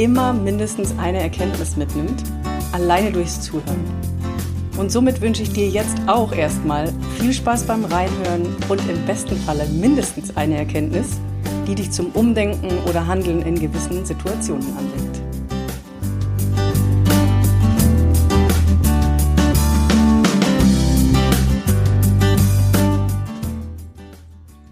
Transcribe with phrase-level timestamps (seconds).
[0.00, 2.22] immer mindestens eine Erkenntnis mitnimmt,
[2.72, 3.84] alleine durchs Zuhören.
[4.78, 9.36] Und somit wünsche ich dir jetzt auch erstmal viel Spaß beim Reinhören und im besten
[9.36, 11.20] Falle mindestens eine Erkenntnis,
[11.66, 15.20] die dich zum Umdenken oder Handeln in gewissen Situationen anregt.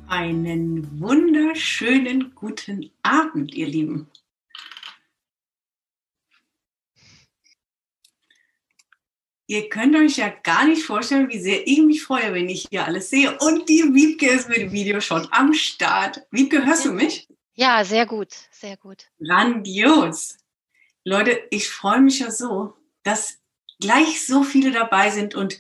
[0.06, 4.06] Einen wunderschönen guten Abend, ihr Lieben.
[9.50, 12.84] Ihr könnt euch ja gar nicht vorstellen, wie sehr ich mich freue, wenn ich hier
[12.84, 13.34] alles sehe.
[13.38, 16.20] Und die Wiebke ist mit dem Video schon am Start.
[16.30, 17.26] Wiebke, hörst du mich?
[17.54, 19.06] Ja, sehr gut, sehr gut.
[19.18, 20.36] Grandios.
[21.02, 23.38] Leute, ich freue mich ja so, dass
[23.80, 25.58] gleich so viele dabei sind und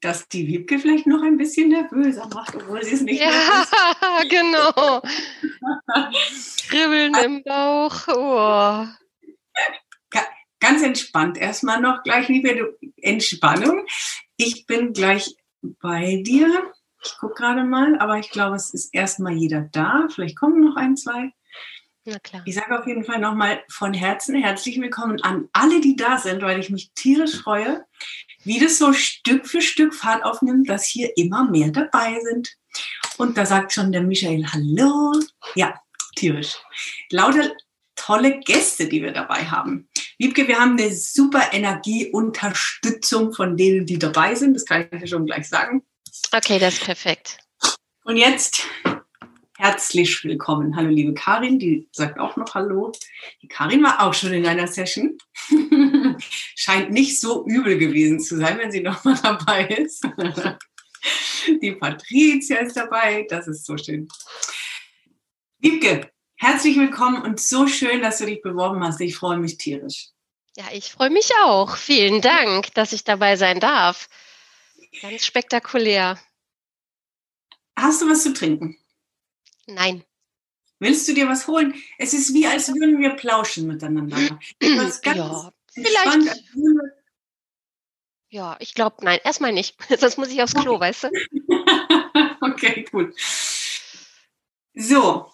[0.00, 3.30] dass die Wiebke vielleicht noch ein bisschen nervöser macht, obwohl sie es nicht ja,
[4.30, 5.02] genau.
[6.68, 8.08] Kribbeln im Bauch.
[8.08, 8.86] Oh
[10.64, 13.84] ganz entspannt erstmal noch gleich, liebe Entspannung.
[14.38, 16.72] Ich bin gleich bei dir.
[17.04, 20.08] Ich gucke gerade mal, aber ich glaube, es ist erstmal jeder da.
[20.08, 21.32] Vielleicht kommen noch ein, zwei.
[22.06, 22.42] Na klar.
[22.46, 26.40] Ich sage auf jeden Fall nochmal von Herzen herzlich willkommen an alle, die da sind,
[26.40, 27.84] weil ich mich tierisch freue,
[28.44, 32.56] wie das so Stück für Stück Fahrt aufnimmt, dass hier immer mehr dabei sind.
[33.18, 35.12] Und da sagt schon der Michael Hallo.
[35.56, 35.78] Ja,
[36.16, 36.56] tierisch.
[37.10, 37.52] Lauter
[37.96, 39.88] tolle Gäste, die wir dabei haben.
[40.18, 44.54] Wiebke, wir haben eine super Energieunterstützung von denen, die dabei sind.
[44.54, 45.82] Das kann ich dir schon gleich sagen.
[46.32, 47.38] Okay, das ist perfekt.
[48.04, 48.66] Und jetzt
[49.56, 50.76] herzlich willkommen.
[50.76, 52.92] Hallo, liebe Karin, die sagt auch noch Hallo.
[53.42, 55.16] Die Karin war auch schon in einer Session.
[56.54, 60.06] Scheint nicht so übel gewesen zu sein, wenn sie nochmal dabei ist.
[61.62, 63.26] die Patricia ist dabei.
[63.28, 64.08] Das ist so schön.
[65.58, 69.00] Wiebke, Herzlich willkommen und so schön, dass du dich beworben hast.
[69.00, 70.08] Ich freue mich tierisch.
[70.56, 71.76] Ja, ich freue mich auch.
[71.76, 74.08] Vielen Dank, dass ich dabei sein darf.
[75.00, 76.18] Ganz spektakulär.
[77.76, 78.76] Hast du was zu trinken?
[79.66, 80.04] Nein.
[80.80, 81.74] Willst du dir was holen?
[81.98, 84.18] Es ist wie, als würden wir plauschen miteinander.
[84.62, 86.44] ja, vielleicht.
[88.28, 89.76] Ja, ich glaube, nein, erstmal nicht.
[89.98, 91.08] Sonst muss ich aufs Klo, weißt du?
[92.40, 93.14] okay, gut.
[94.74, 95.32] So,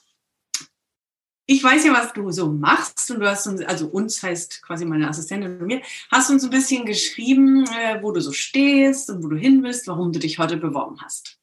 [1.50, 4.84] ich weiß ja, was du so machst und du hast uns, also uns heißt quasi
[4.84, 9.25] meine Assistentin und mir, hast uns ein bisschen geschrieben, äh, wo du so stehst und
[9.25, 11.39] wo du hin willst, warum du dich heute beworben hast.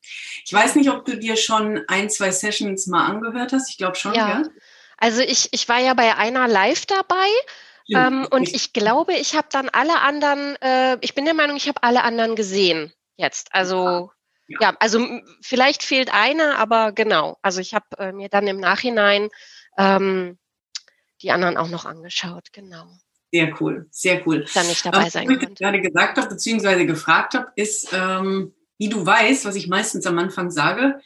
[0.45, 3.69] Ich weiß nicht, ob du dir schon ein, zwei Sessions mal angehört hast.
[3.69, 4.29] Ich glaube schon, ja.
[4.29, 4.43] ja.
[4.97, 7.27] Also ich, ich war ja bei einer live dabei.
[7.83, 11.57] Ja, ähm, und ich glaube, ich habe dann alle anderen, äh, ich bin der Meinung,
[11.57, 13.53] ich habe alle anderen gesehen jetzt.
[13.53, 14.09] Also
[14.47, 14.57] ja.
[14.61, 15.05] ja, also
[15.41, 17.37] vielleicht fehlt einer, aber genau.
[17.41, 19.27] Also ich habe äh, mir dann im Nachhinein
[19.77, 20.37] ähm,
[21.21, 22.87] die anderen auch noch angeschaut, genau.
[23.31, 24.45] Sehr cool, sehr cool.
[24.53, 28.89] Dann nicht dabei sein Was ich gerade gesagt habe, beziehungsweise gefragt habe, ist, ähm, wie
[28.89, 30.99] du weißt, was ich meistens am Anfang sage,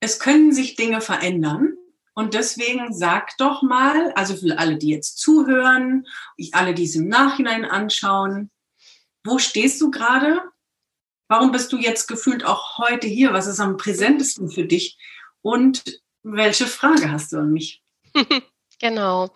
[0.00, 1.74] es können sich Dinge verändern.
[2.14, 6.06] Und deswegen sag doch mal, also für alle, die jetzt zuhören,
[6.52, 8.50] alle, die es im Nachhinein anschauen,
[9.24, 10.40] wo stehst du gerade?
[11.28, 13.32] Warum bist du jetzt gefühlt auch heute hier?
[13.32, 14.98] Was ist am präsentesten für dich?
[15.42, 17.82] Und welche Frage hast du an mich?
[18.80, 19.30] genau.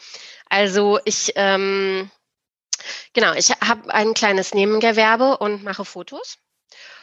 [0.48, 2.10] Also ich, ähm,
[3.12, 6.38] genau, ich habe ein kleines Nebengewerbe und mache Fotos.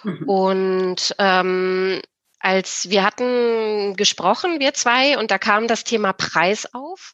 [0.04, 0.30] Mhm.
[0.30, 2.02] Und ähm,
[2.40, 7.14] als wir hatten gesprochen, wir zwei, und da kam das Thema Preis auf.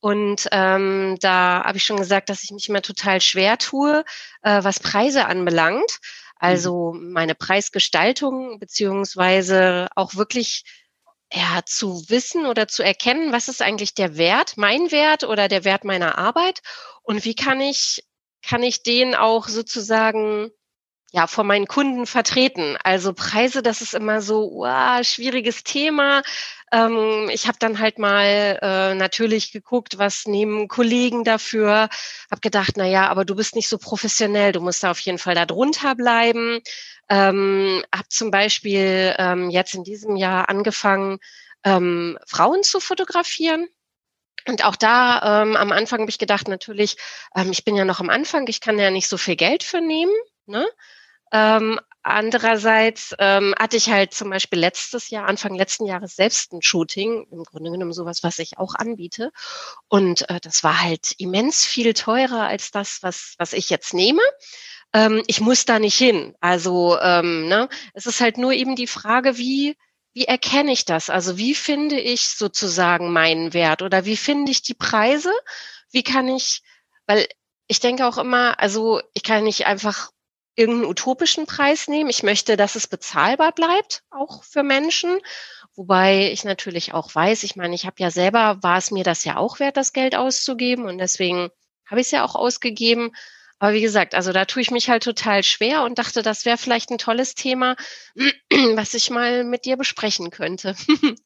[0.00, 4.04] Und ähm, da habe ich schon gesagt, dass ich mich immer total schwer tue,
[4.42, 6.00] äh, was Preise anbelangt.
[6.36, 7.12] Also mhm.
[7.12, 10.64] meine Preisgestaltung beziehungsweise auch wirklich
[11.34, 15.64] ja, zu wissen oder zu erkennen, was ist eigentlich der Wert, mein Wert oder der
[15.64, 16.62] Wert meiner Arbeit
[17.02, 18.04] und wie kann ich,
[18.42, 20.50] kann ich den auch sozusagen
[21.14, 22.76] ja, vor meinen Kunden vertreten.
[22.82, 26.22] Also Preise, das ist immer so, wow, schwieriges Thema.
[26.72, 31.88] Ähm, ich habe dann halt mal äh, natürlich geguckt, was nehmen Kollegen dafür.
[32.32, 35.18] Habe gedacht, na ja, aber du bist nicht so professionell, du musst da auf jeden
[35.18, 36.60] Fall da drunter bleiben.
[37.08, 41.18] Ähm, habe zum Beispiel ähm, jetzt in diesem Jahr angefangen,
[41.64, 43.68] ähm, Frauen zu fotografieren
[44.46, 46.96] Und auch da ähm, am Anfang habe ich gedacht, natürlich,
[47.34, 49.80] ähm, ich bin ja noch am Anfang, ich kann ja nicht so viel Geld für
[49.80, 50.12] nehmen.
[50.46, 50.66] Ne?
[51.32, 56.62] Ähm, andererseits ähm, hatte ich halt zum Beispiel letztes Jahr, Anfang letzten Jahres selbst ein
[56.62, 59.32] Shooting, im Grunde genommen sowas, was ich auch anbiete.
[59.88, 64.22] Und äh, das war halt immens viel teurer als das, was, was ich jetzt nehme.
[64.94, 66.34] Ähm, ich muss da nicht hin.
[66.40, 69.76] Also ähm, ne, es ist halt nur eben die Frage, wie,
[70.14, 71.10] wie erkenne ich das?
[71.10, 75.32] Also wie finde ich sozusagen meinen Wert oder wie finde ich die Preise?
[75.90, 76.62] Wie kann ich,
[77.06, 77.26] weil
[77.66, 80.10] ich denke auch immer, also ich kann nicht einfach
[80.56, 82.10] irgendeinen utopischen Preis nehmen.
[82.10, 85.18] Ich möchte, dass es bezahlbar bleibt, auch für Menschen.
[85.74, 89.24] Wobei ich natürlich auch weiß, ich meine, ich habe ja selber, war es mir das
[89.24, 91.50] ja auch wert, das Geld auszugeben und deswegen
[91.90, 93.10] habe ich es ja auch ausgegeben.
[93.64, 96.58] Aber wie gesagt, also da tue ich mich halt total schwer und dachte, das wäre
[96.58, 97.76] vielleicht ein tolles Thema,
[98.74, 100.76] was ich mal mit dir besprechen könnte.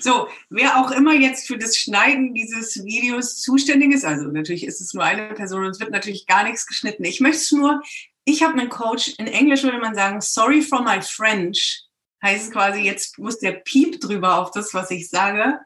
[0.00, 4.80] So, wer auch immer jetzt für das Schneiden dieses Videos zuständig ist, also natürlich ist
[4.80, 7.04] es nur eine Person und es wird natürlich gar nichts geschnitten.
[7.04, 7.82] Ich möchte es nur,
[8.24, 11.82] ich habe einen Coach, in Englisch würde man sagen, sorry for my French,
[12.22, 15.58] heißt quasi, jetzt muss der Piep drüber auf das, was ich sage.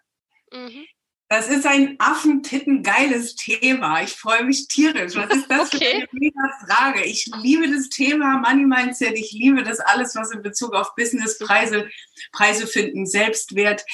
[0.52, 0.84] Mhm.
[1.28, 4.00] Das ist ein affentittengeiles Thema.
[4.02, 5.16] Ich freue mich tierisch.
[5.16, 5.78] Was ist das okay.
[5.78, 7.04] für eine mega Frage?
[7.04, 9.18] Ich liebe das Thema Money Mindset.
[9.18, 11.88] Ich liebe das alles, was in Bezug auf Business, Preise,
[12.30, 13.84] Preise finden, Selbstwert.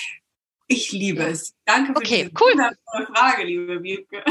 [0.66, 1.54] Ich liebe es.
[1.64, 2.52] Danke für okay, diese cool.
[2.52, 4.24] wundervolle Frage, liebe Wiebke.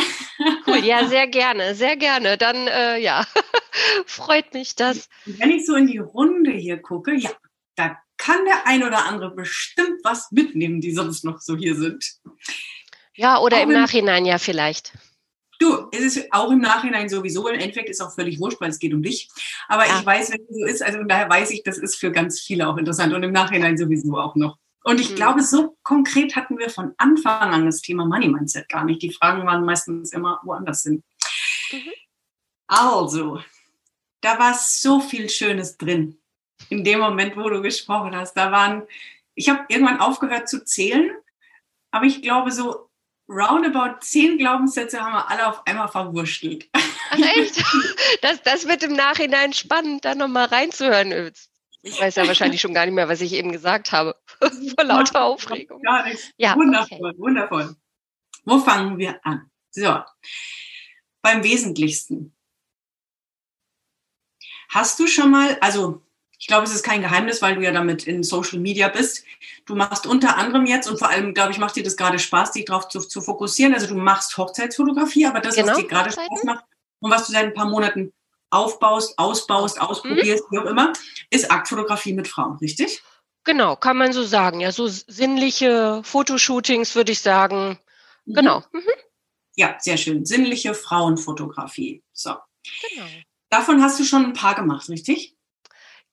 [0.68, 2.38] Cool, ja, sehr gerne, sehr gerne.
[2.38, 3.26] Dann, äh, ja,
[4.06, 5.10] freut mich das.
[5.26, 7.32] Wenn ich so in die Runde hier gucke, ja,
[7.76, 12.06] da kann der ein oder andere bestimmt was mitnehmen, die sonst noch so hier sind.
[13.22, 14.94] Ja, oder auch im Nachhinein ja vielleicht.
[15.60, 17.48] Du, es ist auch im Nachhinein sowieso.
[17.48, 19.30] Im Endeffekt ist auch völlig wurscht, weil es geht um dich.
[19.68, 20.00] Aber ja.
[20.00, 22.68] ich weiß, wenn es so ist, also daher weiß ich, das ist für ganz viele
[22.68, 24.58] auch interessant und im Nachhinein sowieso auch noch.
[24.84, 25.16] Und ich mhm.
[25.18, 29.04] glaube, so konkret hatten wir von Anfang an das Thema Money Mindset gar nicht.
[29.04, 31.04] Die Fragen waren meistens immer woanders hin.
[31.72, 31.92] Mhm.
[32.66, 33.40] Also,
[34.22, 36.18] da war so viel Schönes drin.
[36.70, 38.82] In dem Moment, wo du gesprochen hast, da waren,
[39.36, 41.12] ich habe irgendwann aufgehört zu zählen,
[41.92, 42.90] aber ich glaube, so
[43.32, 46.70] roundabout zehn Glaubenssätze haben wir alle auf einmal verwurschtelt.
[46.74, 47.64] Ach echt?
[48.22, 51.32] Das, das wird im Nachhinein spannend, da nochmal reinzuhören.
[51.82, 54.16] Ich weiß ja wahrscheinlich schon gar nicht mehr, was ich eben gesagt habe.
[54.40, 55.82] Vor lauter Aufregung.
[55.82, 56.34] Gar nicht.
[56.38, 57.20] Ja, wundervoll, okay.
[57.20, 57.76] wundervoll.
[58.46, 59.50] Wo fangen wir an?
[59.72, 60.00] So,
[61.22, 62.36] beim Wesentlichsten.
[64.70, 66.04] Hast du schon mal, also
[66.42, 69.24] ich glaube, es ist kein Geheimnis, weil du ja damit in Social Media bist.
[69.68, 72.54] Du machst unter anderem jetzt und vor allem, glaube ich, macht dir das gerade Spaß,
[72.54, 73.76] dich darauf zu, zu, fokussieren.
[73.76, 76.66] Also du machst Hochzeitsfotografie, aber das, genau, was dir gerade Spaß macht
[77.00, 78.12] und was du seit ein paar Monaten
[78.50, 79.84] aufbaust, ausbaust, mhm.
[79.84, 80.56] ausprobierst, mhm.
[80.56, 80.94] wie auch immer,
[81.30, 83.04] ist Aktfotografie mit Frauen, richtig?
[83.44, 84.62] Genau, kann man so sagen.
[84.62, 87.78] Ja, so sinnliche Fotoshootings würde ich sagen.
[88.26, 88.34] Mhm.
[88.34, 88.64] Genau.
[88.72, 88.82] Mhm.
[89.58, 90.26] Ja, sehr schön.
[90.26, 92.02] Sinnliche Frauenfotografie.
[92.14, 92.32] So.
[92.90, 93.06] Genau.
[93.52, 95.36] Davon hast du schon ein paar gemacht, richtig?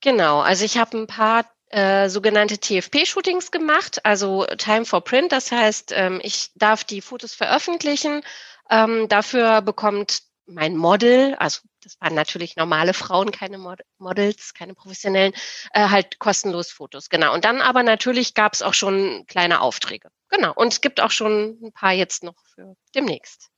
[0.01, 5.33] Genau, also ich habe ein paar äh, sogenannte TFP-Shootings gemacht, also Time for Print.
[5.33, 8.23] Das heißt, ähm, ich darf die Fotos veröffentlichen.
[8.71, 14.75] Ähm, dafür bekommt mein Model, also das waren natürlich normale Frauen, keine Mod Models, keine
[14.75, 15.33] professionellen,
[15.73, 17.09] äh, halt kostenlos Fotos.
[17.09, 17.35] Genau.
[17.35, 20.09] Und dann aber natürlich gab es auch schon kleine Aufträge.
[20.29, 20.53] Genau.
[20.55, 23.51] Und es gibt auch schon ein paar jetzt noch für demnächst.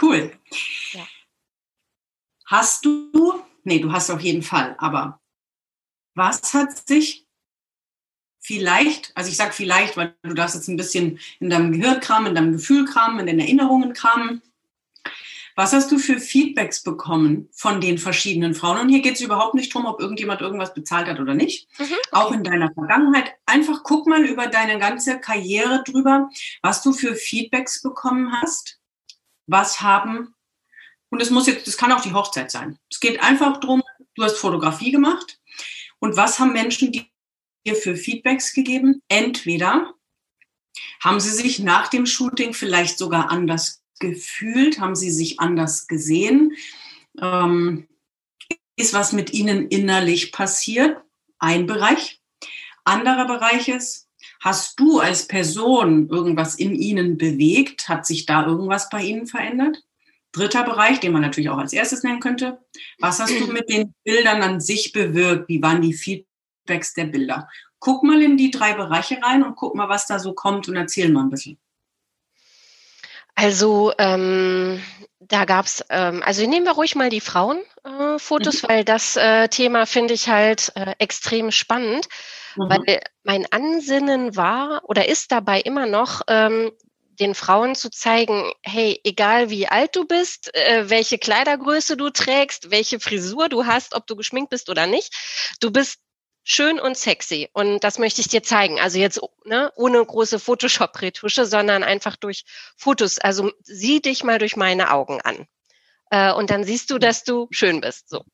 [0.00, 0.36] Cool.
[0.92, 1.06] Ja.
[2.46, 5.20] Hast du, nee, du hast auf jeden Fall, aber
[6.16, 7.26] was hat sich
[8.40, 12.28] vielleicht, also ich sage vielleicht, weil du darfst jetzt ein bisschen in deinem Gehirn kramen,
[12.28, 14.42] in deinem Gefühl kramen, in den Erinnerungen kramen.
[15.56, 18.78] Was hast du für Feedbacks bekommen von den verschiedenen Frauen?
[18.80, 21.68] Und hier geht es überhaupt nicht darum, ob irgendjemand irgendwas bezahlt hat oder nicht.
[21.78, 21.94] Mhm.
[22.12, 23.32] Auch in deiner Vergangenheit.
[23.46, 26.30] Einfach guck mal über deine ganze Karriere drüber,
[26.62, 28.78] was du für Feedbacks bekommen hast.
[29.46, 30.34] Was haben,
[31.10, 32.78] und es muss jetzt, das kann auch die Hochzeit sein.
[32.90, 33.82] Es geht einfach darum,
[34.14, 35.38] du hast Fotografie gemacht
[35.98, 39.02] und was haben Menschen dir für Feedbacks gegeben?
[39.08, 39.94] Entweder
[41.00, 46.52] haben sie sich nach dem Shooting vielleicht sogar anders gefühlt, haben sie sich anders gesehen,
[47.20, 47.88] ähm,
[48.76, 51.00] ist was mit ihnen innerlich passiert,
[51.38, 52.20] ein Bereich.
[52.84, 54.08] Anderer Bereich ist,
[54.40, 57.88] hast du als Person irgendwas in ihnen bewegt?
[57.88, 59.82] Hat sich da irgendwas bei ihnen verändert?
[60.36, 62.60] Dritter Bereich, den man natürlich auch als erstes nennen könnte.
[62.98, 65.48] Was hast du mit den Bildern an sich bewirkt?
[65.48, 67.48] Wie waren die Feedbacks der Bilder?
[67.78, 70.76] Guck mal in die drei Bereiche rein und guck mal, was da so kommt und
[70.76, 71.58] erzähl mal ein bisschen.
[73.34, 74.82] Also ähm,
[75.20, 78.68] da gab's, ähm, also nehmen wir ruhig mal die Frauenfotos, äh, mhm.
[78.70, 82.08] weil das äh, Thema finde ich halt äh, extrem spannend,
[82.56, 82.70] mhm.
[82.70, 86.72] weil mein Ansinnen war oder ist dabei immer noch, ähm,
[87.20, 92.70] den Frauen zu zeigen, hey, egal wie alt du bist, äh, welche Kleidergröße du trägst,
[92.70, 95.14] welche Frisur du hast, ob du geschminkt bist oder nicht,
[95.60, 96.00] du bist
[96.44, 97.50] schön und sexy.
[97.52, 98.78] Und das möchte ich dir zeigen.
[98.78, 102.44] Also jetzt ne, ohne große Photoshop-Retusche, sondern einfach durch
[102.76, 103.18] Fotos.
[103.18, 105.46] Also sieh dich mal durch meine Augen an.
[106.10, 108.08] Äh, und dann siehst du, dass du schön bist.
[108.08, 108.24] So.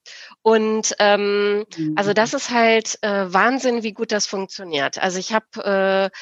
[0.42, 1.64] Und ähm,
[1.96, 4.98] also das ist halt äh, Wahnsinn, wie gut das funktioniert.
[4.98, 6.16] Also ich habe äh,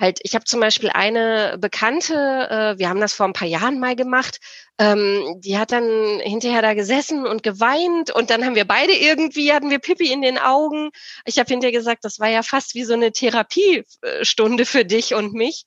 [0.00, 3.78] halt, ich habe zum Beispiel eine Bekannte, äh, wir haben das vor ein paar Jahren
[3.78, 4.40] mal gemacht,
[4.78, 9.52] ähm, die hat dann hinterher da gesessen und geweint und dann haben wir beide irgendwie,
[9.52, 10.90] hatten wir Pipi in den Augen.
[11.26, 15.34] Ich habe hinterher gesagt, das war ja fast wie so eine Therapiestunde für dich und
[15.34, 15.66] mich.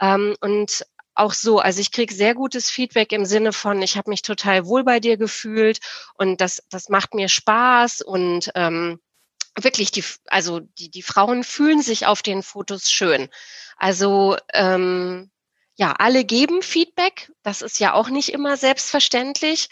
[0.00, 0.84] Ähm, und
[1.14, 4.66] auch so, also ich kriege sehr gutes Feedback im Sinne von, ich habe mich total
[4.66, 5.80] wohl bei dir gefühlt
[6.14, 9.00] und das, das macht mir Spaß und ähm,
[9.56, 13.28] wirklich die, also die, die Frauen fühlen sich auf den Fotos schön.
[13.76, 15.30] Also ähm,
[15.76, 17.32] ja, alle geben Feedback.
[17.42, 19.68] Das ist ja auch nicht immer selbstverständlich,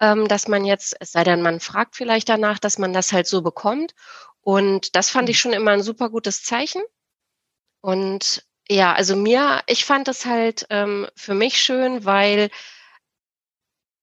[0.00, 3.26] ähm, dass man jetzt, es sei denn, man fragt vielleicht danach, dass man das halt
[3.26, 3.94] so bekommt.
[4.40, 5.40] Und das fand ich mhm.
[5.40, 6.82] schon immer ein super gutes Zeichen.
[7.82, 12.50] Und ja, also mir, ich fand es halt ähm, für mich schön, weil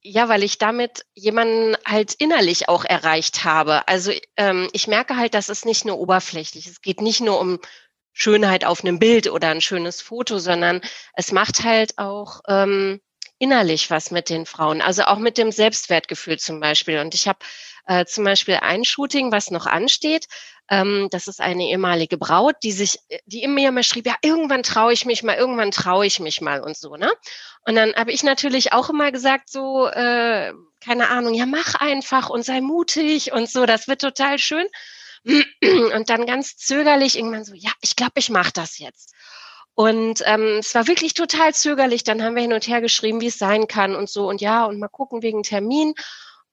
[0.08, 3.88] ja, weil ich damit jemanden halt innerlich auch erreicht habe.
[3.88, 6.66] Also ähm, ich merke halt, dass es nicht nur oberflächlich.
[6.68, 7.60] Es geht nicht nur um
[8.14, 10.82] Schönheit auf einem Bild oder ein schönes Foto, sondern
[11.14, 13.02] es macht halt auch ähm,
[13.38, 17.00] innerlich was mit den Frauen, also auch mit dem Selbstwertgefühl zum Beispiel.
[17.00, 17.40] Und ich habe
[17.88, 20.28] äh, zum Beispiel ein Shooting, was noch ansteht.
[20.70, 24.94] Ähm, das ist eine ehemalige Braut, die sich, die immer mir schrieb, ja, irgendwann traue
[24.94, 27.12] ich mich mal, irgendwann traue ich mich mal und so, ne?
[27.66, 30.54] Und dann habe ich natürlich auch immer gesagt, so, äh,
[30.84, 34.68] keine Ahnung, ja, mach einfach und sei mutig und so, das wird total schön.
[35.94, 39.14] Und dann ganz zögerlich irgendwann so, ja, ich glaube, ich mache das jetzt.
[39.74, 42.04] Und ähm, es war wirklich total zögerlich.
[42.04, 44.28] Dann haben wir hin und her geschrieben, wie es sein kann und so.
[44.30, 45.94] Und ja, und mal gucken wegen Termin.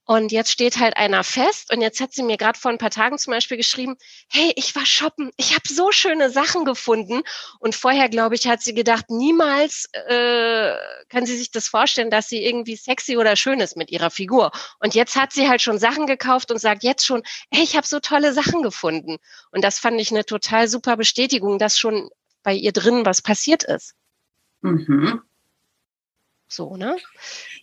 [0.07, 2.91] Und jetzt steht halt einer fest und jetzt hat sie mir gerade vor ein paar
[2.91, 3.97] Tagen zum Beispiel geschrieben,
[4.31, 7.23] hey, ich war shoppen, ich habe so schöne Sachen gefunden.
[7.59, 10.75] Und vorher, glaube ich, hat sie gedacht, niemals äh,
[11.09, 14.51] kann sie sich das vorstellen, dass sie irgendwie sexy oder schön ist mit ihrer Figur.
[14.79, 17.87] Und jetzt hat sie halt schon Sachen gekauft und sagt jetzt schon, hey, ich habe
[17.87, 19.17] so tolle Sachen gefunden.
[19.53, 22.11] Und das fand ich eine total super Bestätigung, dass schon
[22.43, 23.95] bei ihr drin was passiert ist.
[24.61, 25.23] Mhm.
[26.49, 26.97] So, ne?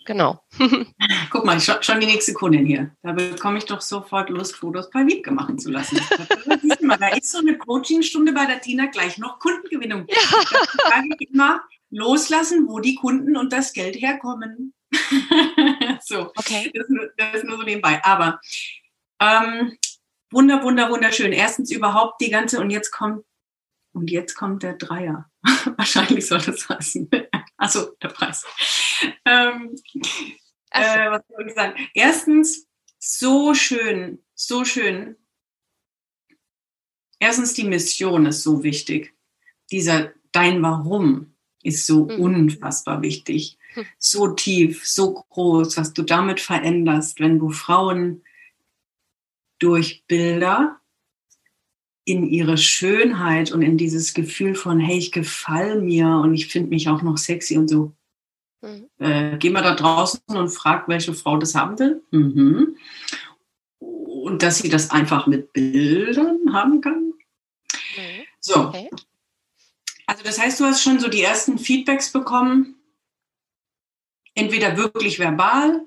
[0.05, 0.43] Genau.
[1.29, 2.95] Guck mal, schon, schon die nächste Kundin hier.
[3.03, 6.00] Da bekomme ich doch sofort Lust, Fotos bei Wiebke machen zu lassen.
[6.81, 10.05] mal, da ist so eine Coachingstunde bei der Tina gleich noch Kundengewinnung.
[10.07, 10.15] Ja.
[10.77, 14.73] Da frage ich immer, loslassen, wo die Kunden und das Geld herkommen.
[16.01, 16.71] so, okay.
[16.73, 18.03] Das ist, nur, das ist nur so nebenbei.
[18.03, 18.39] Aber
[19.19, 19.77] ähm,
[20.31, 21.31] wunder, wunder, wunderschön.
[21.31, 23.23] Erstens überhaupt die ganze, und jetzt kommt,
[23.93, 25.29] und jetzt kommt der Dreier.
[25.77, 27.09] Wahrscheinlich soll das heißen.
[27.62, 28.44] Achso, der Preis.
[29.24, 29.75] Ähm,
[30.72, 31.88] äh, was soll ich sagen?
[31.94, 35.15] Erstens, so schön, so schön.
[37.20, 39.13] Erstens, die Mission ist so wichtig.
[39.70, 42.20] Dieser Dein Warum ist so mhm.
[42.20, 43.60] unfassbar wichtig.
[43.74, 43.86] Hm.
[44.00, 48.24] So tief, so groß, was du damit veränderst, wenn du Frauen
[49.60, 50.80] durch Bilder
[52.05, 56.70] in ihre Schönheit und in dieses Gefühl von, hey, ich gefall mir und ich finde
[56.70, 57.93] mich auch noch sexy und so.
[58.62, 58.89] Mhm.
[58.98, 62.03] Äh, geh mal da draußen und frag, welche Frau das haben will.
[62.12, 62.77] Mhm.
[63.79, 67.13] Und dass sie das einfach mit Bildern haben kann.
[67.96, 68.24] Mhm.
[68.39, 68.67] So.
[68.67, 68.89] Okay.
[70.08, 72.75] Also das heißt, du hast schon so die ersten Feedbacks bekommen,
[74.34, 75.86] entweder wirklich verbal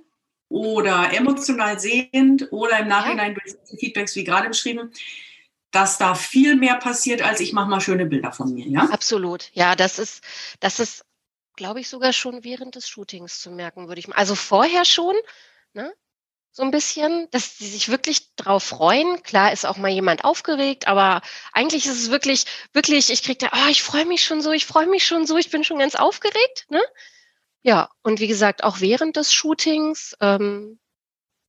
[0.48, 4.90] oder emotional sehend oder im Nachhinein durch Feedbacks wie gerade beschrieben
[5.74, 8.88] dass da viel mehr passiert, als ich mache mal schöne Bilder von mir, ja?
[8.90, 9.50] Absolut.
[9.52, 10.22] Ja, das ist,
[10.60, 11.04] das ist,
[11.56, 14.16] glaube ich, sogar schon während des Shootings zu merken, würde ich mal.
[14.16, 15.14] Also vorher schon,
[15.72, 15.92] ne?
[16.56, 19.24] So ein bisschen, dass sie sich wirklich drauf freuen.
[19.24, 21.20] Klar ist auch mal jemand aufgeregt, aber
[21.52, 24.64] eigentlich ist es wirklich, wirklich, ich kriege da, oh, ich freue mich schon so, ich
[24.64, 26.80] freue mich schon so, ich bin schon ganz aufgeregt, ne?
[27.62, 30.78] Ja, und wie gesagt, auch während des Shootings, ähm,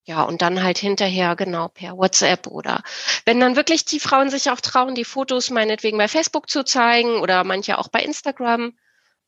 [0.05, 2.83] ja, und dann halt hinterher genau per WhatsApp oder
[3.25, 7.19] wenn dann wirklich die Frauen sich auch trauen, die Fotos meinetwegen bei Facebook zu zeigen
[7.19, 8.77] oder manche auch bei Instagram.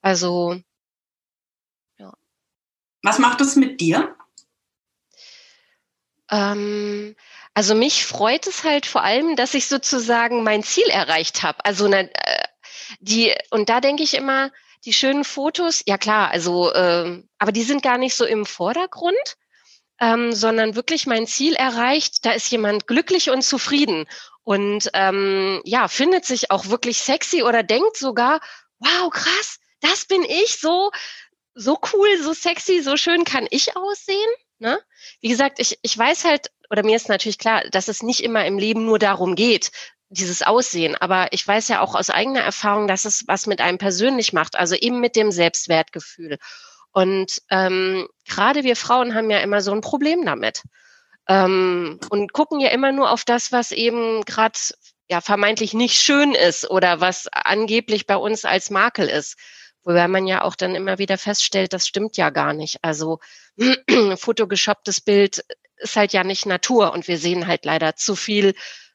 [0.01, 0.62] Also,
[1.98, 2.13] ja.
[3.01, 4.15] Was macht es mit dir?
[6.29, 7.15] Ähm,
[7.55, 11.65] also mich freut es halt vor allem, dass ich sozusagen mein Ziel erreicht habe.
[11.65, 12.12] Also ne,
[13.00, 14.51] die und da denke ich immer,
[14.86, 19.38] die schönen Fotos, ja klar, also äh, aber die sind gar nicht so im Vordergrund,
[20.00, 22.25] ähm, sondern wirklich mein Ziel erreicht.
[22.25, 24.06] Da ist jemand glücklich und zufrieden
[24.44, 28.39] und ähm, ja, findet sich auch wirklich sexy oder denkt sogar,
[28.80, 30.92] wow, krass, das bin ich, so,
[31.54, 34.30] so cool, so sexy, so schön kann ich aussehen.
[34.60, 34.80] Ne?
[35.20, 38.46] Wie gesagt, ich, ich weiß halt, oder mir ist natürlich klar, dass es nicht immer
[38.46, 39.72] im Leben nur darum geht,
[40.10, 40.96] dieses Aussehen.
[40.96, 44.56] Aber ich weiß ja auch aus eigener Erfahrung, dass es was mit einem persönlich macht,
[44.56, 46.38] also eben mit dem Selbstwertgefühl.
[46.91, 50.63] Und ähm, gerade wir Frauen haben ja immer so ein Problem damit
[51.27, 54.58] ähm, und gucken ja immer nur auf das, was eben gerade
[55.10, 59.38] ja vermeintlich nicht schön ist oder was angeblich bei uns als Makel ist.
[59.84, 62.79] Wobei man ja auch dann immer wieder feststellt, das stimmt ja gar nicht.
[62.82, 63.20] Also
[64.17, 65.46] fotogeshopptes Bild
[65.77, 68.53] ist halt ja nicht Natur und wir sehen halt leider zu viel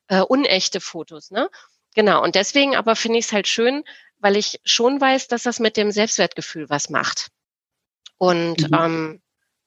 [0.09, 1.31] äh, unechte Fotos.
[1.31, 1.49] Ne?
[1.95, 3.85] Genau, und deswegen aber finde ich es halt schön,
[4.19, 7.29] weil ich schon weiß, dass das mit dem Selbstwertgefühl was macht.
[8.23, 8.79] Und, mhm.
[8.79, 9.23] ähm,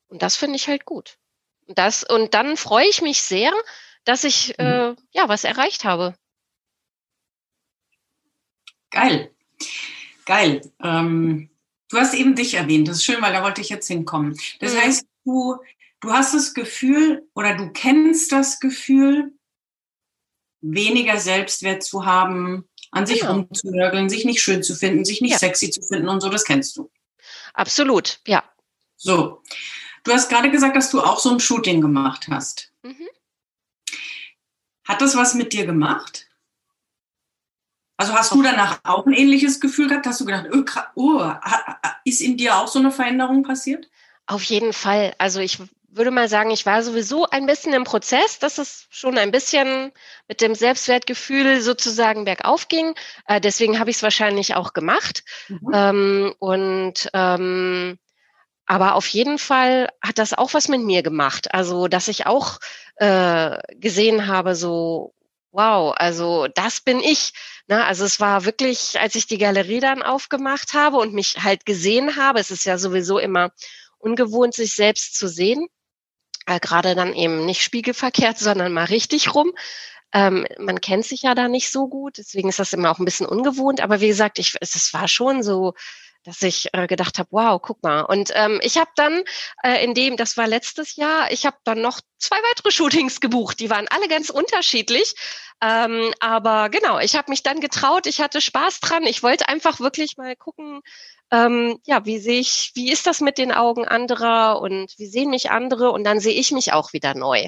[0.07, 1.17] und das finde ich halt gut.
[1.67, 3.51] Und, das, und dann freue ich mich sehr,
[4.05, 4.65] dass ich mhm.
[4.65, 6.15] äh, ja was erreicht habe.
[8.91, 9.35] Geil.
[10.25, 10.61] Geil.
[10.81, 11.49] Ähm,
[11.89, 12.87] du hast eben dich erwähnt.
[12.87, 14.39] Das ist schön, weil da wollte ich jetzt hinkommen.
[14.61, 14.77] Das mhm.
[14.77, 15.57] heißt, du,
[15.99, 19.33] du hast das Gefühl oder du kennst das Gefühl,
[20.61, 23.33] weniger Selbstwert zu haben, an sich genau.
[23.33, 25.39] rumzunörgeln, sich nicht schön zu finden, sich nicht ja.
[25.39, 26.89] sexy zu finden und so, das kennst du.
[27.53, 28.43] Absolut, ja.
[28.97, 29.41] So.
[30.03, 32.71] Du hast gerade gesagt, dass du auch so ein Shooting gemacht hast.
[32.83, 33.07] Mhm.
[34.87, 36.27] Hat das was mit dir gemacht?
[37.97, 40.05] Also hast du danach auch ein ähnliches Gefühl gehabt?
[40.05, 40.63] Hast du gedacht, oh,
[40.95, 41.31] oh,
[42.03, 43.89] ist in dir auch so eine Veränderung passiert?
[44.27, 45.15] Auf jeden Fall.
[45.17, 45.59] Also ich
[45.95, 49.91] würde mal sagen, ich war sowieso ein bisschen im Prozess, dass es schon ein bisschen
[50.27, 52.95] mit dem Selbstwertgefühl sozusagen bergauf ging.
[53.27, 55.23] Äh, deswegen habe ich es wahrscheinlich auch gemacht.
[55.47, 55.71] Mhm.
[55.73, 57.97] Ähm, und ähm,
[58.65, 61.53] aber auf jeden Fall hat das auch was mit mir gemacht.
[61.53, 62.59] Also, dass ich auch
[62.95, 65.13] äh, gesehen habe, so,
[65.51, 67.33] wow, also das bin ich.
[67.67, 67.83] Ne?
[67.85, 72.15] Also es war wirklich, als ich die Galerie dann aufgemacht habe und mich halt gesehen
[72.15, 73.51] habe, es ist ja sowieso immer
[73.99, 75.67] ungewohnt, sich selbst zu sehen
[76.45, 79.53] äh, gerade dann eben nicht spiegelverkehrt, sondern mal richtig rum.
[80.13, 83.05] Ähm, man kennt sich ja da nicht so gut, deswegen ist das immer auch ein
[83.05, 83.81] bisschen ungewohnt.
[83.81, 85.73] Aber wie gesagt, ich, es, war schon so,
[86.23, 88.01] dass ich äh, gedacht habe, wow, guck mal.
[88.01, 89.23] Und ähm, ich habe dann
[89.63, 93.59] äh, in dem, das war letztes Jahr, ich habe dann noch zwei weitere Shootings gebucht.
[93.59, 95.15] Die waren alle ganz unterschiedlich.
[95.61, 99.03] Ähm, aber genau, ich habe mich dann getraut, ich hatte Spaß dran.
[99.03, 100.81] Ich wollte einfach wirklich mal gucken,
[101.31, 105.29] ähm, ja, wie sehe ich, wie ist das mit den Augen anderer und wie sehen
[105.29, 107.47] mich andere und dann sehe ich mich auch wieder neu.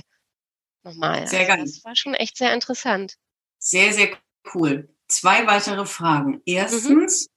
[0.83, 1.27] Nochmal.
[1.27, 1.61] Sehr also, geil.
[1.65, 3.15] Das war schon echt sehr interessant.
[3.59, 4.09] Sehr, sehr
[4.53, 4.89] cool.
[5.07, 6.41] Zwei weitere Fragen.
[6.45, 7.31] Erstens, mhm.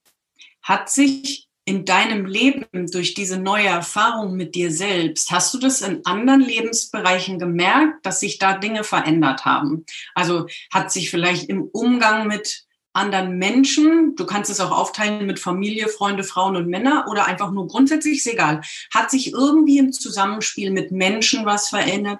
[0.62, 5.82] hat sich in deinem Leben durch diese neue Erfahrung mit dir selbst, hast du das
[5.82, 9.84] in anderen Lebensbereichen gemerkt, dass sich da Dinge verändert haben?
[10.14, 15.38] Also hat sich vielleicht im Umgang mit anderen Menschen, du kannst es auch aufteilen mit
[15.38, 18.62] Familie, Freunde, Frauen und Männer oder einfach nur grundsätzlich, ist egal.
[18.92, 22.18] Hat sich irgendwie im Zusammenspiel mit Menschen was verändert?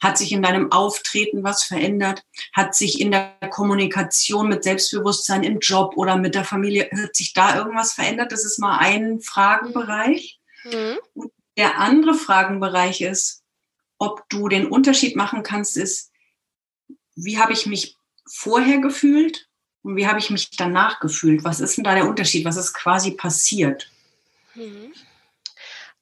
[0.00, 2.24] Hat sich in deinem Auftreten was verändert?
[2.52, 7.32] Hat sich in der Kommunikation mit Selbstbewusstsein im Job oder mit der Familie, hat sich
[7.32, 8.32] da irgendwas verändert?
[8.32, 10.40] Das ist mal ein Fragenbereich.
[10.64, 10.98] Mhm.
[11.14, 13.42] Und der andere Fragenbereich ist,
[13.98, 16.10] ob du den Unterschied machen kannst, ist,
[17.14, 17.96] wie habe ich mich
[18.28, 19.48] vorher gefühlt
[19.82, 21.44] und wie habe ich mich danach gefühlt?
[21.44, 22.44] Was ist denn da der Unterschied?
[22.44, 23.90] Was ist quasi passiert?
[24.54, 24.92] Mhm.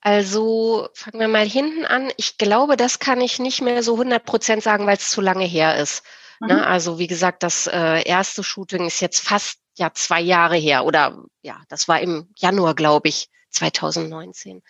[0.02, 2.10] Also fangen wir mal hinten an.
[2.16, 5.44] Ich glaube, das kann ich nicht mehr so 100 Prozent sagen, weil es zu lange
[5.44, 6.02] her ist.
[6.40, 6.48] Mhm.
[6.48, 6.66] Ne?
[6.66, 11.22] Also wie gesagt, das äh, erste Shooting ist jetzt fast ja zwei Jahre her oder
[11.42, 14.62] ja, das war im Januar, glaube ich, 2019.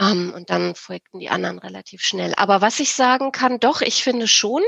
[0.00, 2.34] Ähm, und dann folgten die anderen relativ schnell.
[2.36, 4.62] Aber was ich sagen kann, doch, ich finde schon,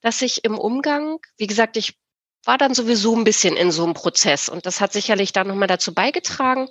[0.00, 1.98] dass ich im Umgang, wie gesagt, ich
[2.44, 5.68] war dann sowieso ein bisschen in so einem Prozess und das hat sicherlich dann nochmal
[5.68, 6.68] dazu beigetragen.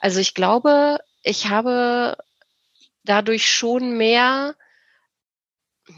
[0.00, 2.16] Also ich glaube, ich habe
[3.04, 4.54] dadurch schon mehr,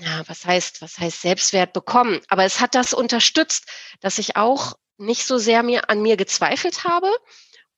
[0.01, 2.21] ja, was heißt, was heißt Selbstwert bekommen?
[2.29, 3.67] Aber es hat das unterstützt,
[4.01, 7.11] dass ich auch nicht so sehr mir an mir gezweifelt habe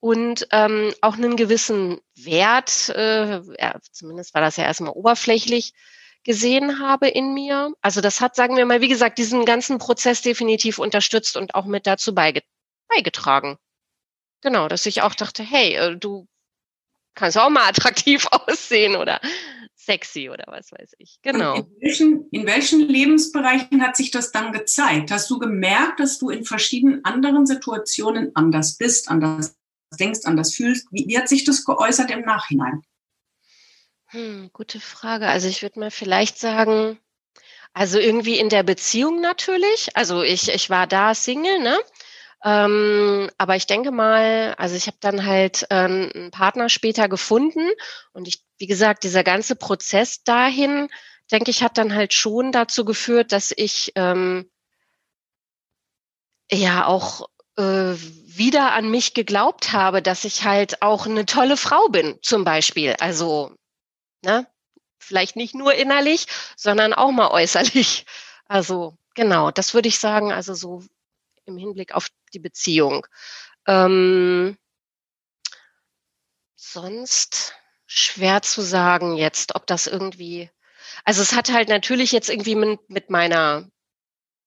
[0.00, 5.72] und ähm, auch einen gewissen Wert, äh, ja, zumindest war das ja erstmal oberflächlich,
[6.28, 7.72] gesehen habe in mir.
[7.80, 11.64] Also das hat, sagen wir mal, wie gesagt, diesen ganzen Prozess definitiv unterstützt und auch
[11.64, 13.56] mit dazu beigetragen.
[14.42, 16.28] Genau, dass ich auch dachte, hey, äh, du
[17.14, 19.22] kannst auch mal attraktiv aussehen oder
[19.74, 21.18] sexy oder was weiß ich.
[21.22, 21.54] Genau.
[21.54, 25.10] In welchen, in welchen Lebensbereichen hat sich das dann gezeigt?
[25.10, 29.56] Hast du gemerkt, dass du in verschiedenen anderen Situationen anders bist, anders
[29.98, 30.88] denkst, anders fühlst?
[30.90, 32.82] Wie, wie hat sich das geäußert im Nachhinein?
[34.10, 35.28] Hm, gute Frage.
[35.28, 36.98] Also ich würde mal vielleicht sagen,
[37.74, 39.90] also irgendwie in der Beziehung natürlich.
[39.96, 41.78] Also ich, ich war da Single, ne?
[42.44, 47.68] Ähm, aber ich denke mal, also ich habe dann halt ähm, einen Partner später gefunden
[48.12, 50.88] und ich, wie gesagt, dieser ganze Prozess dahin,
[51.32, 54.50] denke ich, hat dann halt schon dazu geführt, dass ich ähm,
[56.50, 61.88] ja auch äh, wieder an mich geglaubt habe, dass ich halt auch eine tolle Frau
[61.88, 62.94] bin, zum Beispiel.
[63.00, 63.52] Also,
[64.22, 64.46] ne,
[64.98, 66.26] vielleicht nicht nur innerlich,
[66.56, 68.06] sondern auch mal äußerlich.
[68.46, 70.82] Also, genau, das würde ich sagen, also so
[71.44, 73.06] im Hinblick auf die Beziehung.
[73.66, 74.56] Ähm,
[76.56, 77.54] sonst
[77.86, 80.50] schwer zu sagen jetzt, ob das irgendwie,
[81.04, 83.70] also es hat halt natürlich jetzt irgendwie mit, mit meiner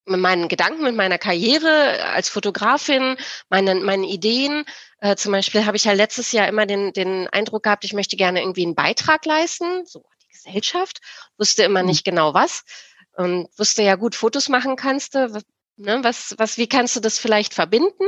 [0.05, 3.17] mit meinen Gedanken, mit meiner Karriere als Fotografin,
[3.49, 4.65] meinen, meinen Ideen.
[4.99, 8.17] Äh, zum Beispiel habe ich ja letztes Jahr immer den, den Eindruck gehabt, ich möchte
[8.17, 11.01] gerne irgendwie einen Beitrag leisten, so die Gesellschaft,
[11.37, 11.89] wusste immer mhm.
[11.89, 12.63] nicht genau was
[13.15, 15.41] und wusste ja gut, Fotos machen kannst du,
[15.77, 18.05] ne, was, was, wie kannst du das vielleicht verbinden?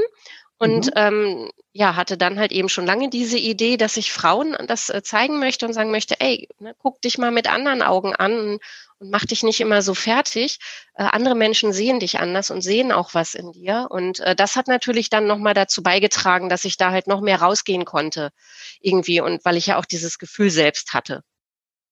[0.58, 0.92] Und mhm.
[0.96, 5.02] ähm, ja, hatte dann halt eben schon lange diese Idee, dass ich Frauen das äh,
[5.04, 8.62] zeigen möchte und sagen möchte, ey, ne, guck dich mal mit anderen Augen an und,
[9.04, 10.60] und mach dich nicht immer so fertig.
[10.96, 13.88] Äh, andere Menschen sehen dich anders und sehen auch was in dir.
[13.90, 17.42] Und äh, das hat natürlich dann nochmal dazu beigetragen, dass ich da halt noch mehr
[17.42, 18.32] rausgehen konnte
[18.80, 21.24] irgendwie und weil ich ja auch dieses Gefühl selbst hatte.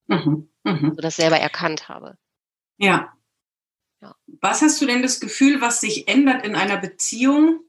[0.07, 0.49] Mhm.
[0.63, 0.93] Mhm.
[0.95, 2.17] So das selber erkannt habe.
[2.77, 3.13] Ja.
[4.01, 4.15] ja.
[4.39, 7.59] Was hast du denn das Gefühl, was sich ändert in einer Beziehung,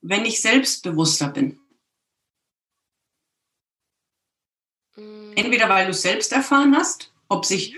[0.00, 1.58] wenn ich selbstbewusster bin?
[4.94, 5.32] Mm.
[5.34, 7.76] Entweder weil du es selbst erfahren hast, ob sich,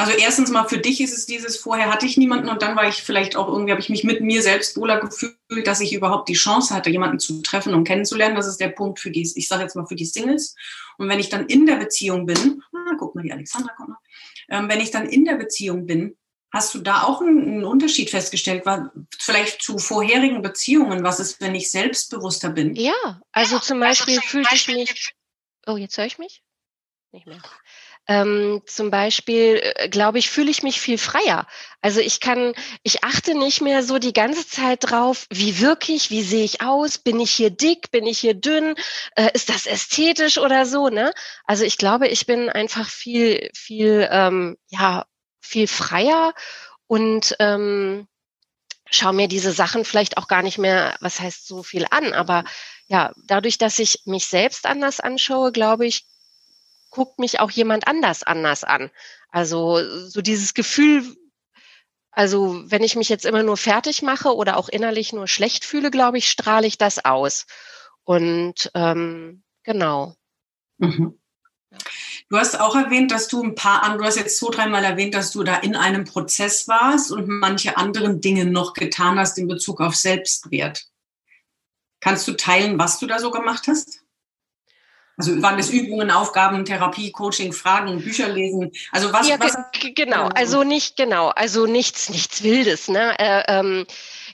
[0.00, 2.88] also erstens mal für dich ist es dieses, vorher hatte ich niemanden und dann war
[2.88, 6.28] ich vielleicht auch irgendwie, habe ich mich mit mir selbst wohler gefühlt, dass ich überhaupt
[6.28, 8.34] die Chance hatte, jemanden zu treffen und kennenzulernen.
[8.34, 10.54] Das ist der Punkt für die, ich sage jetzt mal für die Singles.
[10.96, 14.00] Und wenn ich dann in der Beziehung bin, ah, guck mal, die Alexandra kommt noch,
[14.48, 16.16] ähm, wenn ich dann in der Beziehung bin,
[16.52, 18.64] Hast du da auch einen, Unterschied festgestellt,
[19.18, 21.04] vielleicht zu vorherigen Beziehungen?
[21.04, 22.74] Was ist, wenn ich selbstbewusster bin?
[22.74, 25.14] Ja, also ja, zum also Beispiel also fühlte ich mich.
[25.66, 26.42] Oh, jetzt höre ich mich?
[27.12, 27.40] Nicht mehr.
[28.08, 31.46] Ähm, zum Beispiel, äh, glaube ich, fühle ich mich viel freier.
[31.80, 36.22] Also ich kann, ich achte nicht mehr so die ganze Zeit drauf, wie wirklich, wie
[36.22, 38.74] sehe ich aus, bin ich hier dick, bin ich hier dünn,
[39.14, 41.12] äh, ist das ästhetisch oder so, ne?
[41.44, 45.06] Also ich glaube, ich bin einfach viel, viel, ähm, ja,
[45.40, 46.34] viel freier
[46.88, 48.08] und ähm,
[48.90, 52.44] schaue mir diese Sachen vielleicht auch gar nicht mehr, was heißt so viel an, aber
[52.88, 56.06] ja, dadurch, dass ich mich selbst anders anschaue, glaube ich,
[56.90, 58.90] guckt mich auch jemand anders anders an.
[59.30, 61.16] Also so dieses Gefühl,
[62.10, 65.90] also wenn ich mich jetzt immer nur fertig mache oder auch innerlich nur schlecht fühle,
[65.90, 67.46] glaube ich, strahle ich das aus.
[68.04, 70.16] Und ähm, genau.
[70.78, 71.18] Mhm.
[72.28, 75.30] Du hast auch erwähnt, dass du ein paar du hast jetzt zwei, dreimal erwähnt, dass
[75.30, 79.80] du da in einem Prozess warst und manche anderen Dinge noch getan hast in Bezug
[79.80, 80.86] auf Selbstwert.
[82.00, 83.99] Kannst du teilen, was du da so gemacht hast?
[85.20, 88.72] Also waren das Übungen, Aufgaben, Therapie, Coaching, Fragen, Bücher lesen?
[88.90, 89.28] Also was?
[89.28, 89.54] Ja, was
[89.94, 90.28] genau.
[90.34, 91.28] Also nicht genau.
[91.28, 92.88] Also nichts, nichts Wildes.
[92.88, 93.18] Ne?
[93.18, 93.86] Äh, ähm,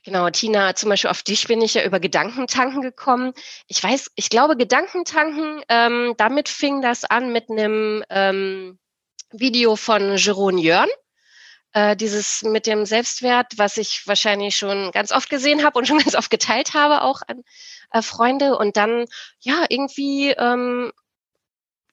[0.05, 3.33] Genau, Tina, zum Beispiel auf dich bin ich ja über Gedankentanken gekommen.
[3.67, 8.79] Ich weiß, ich glaube, Gedankentanken, ähm, damit fing das an mit einem ähm,
[9.33, 10.89] Video von Jerome Jörn.
[11.73, 15.99] Äh, dieses mit dem Selbstwert, was ich wahrscheinlich schon ganz oft gesehen habe und schon
[16.05, 17.43] ganz oft geteilt habe, auch an
[17.91, 18.57] äh, Freunde.
[18.57, 19.07] Und dann,
[19.41, 20.93] ja, irgendwie ähm,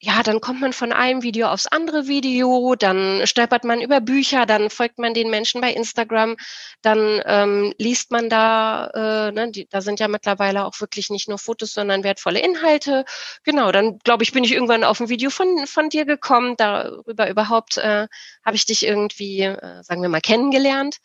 [0.05, 4.45] ja, dann kommt man von einem Video aufs andere Video, dann stolpert man über Bücher,
[4.45, 6.35] dann folgt man den Menschen bei Instagram,
[6.81, 11.29] dann ähm, liest man da, äh, ne, die, da sind ja mittlerweile auch wirklich nicht
[11.29, 13.05] nur Fotos, sondern wertvolle Inhalte.
[13.45, 17.29] Genau, dann glaube ich, bin ich irgendwann auf ein Video von, von dir gekommen, darüber
[17.29, 18.07] überhaupt äh,
[18.45, 20.97] habe ich dich irgendwie, äh, sagen wir mal, kennengelernt,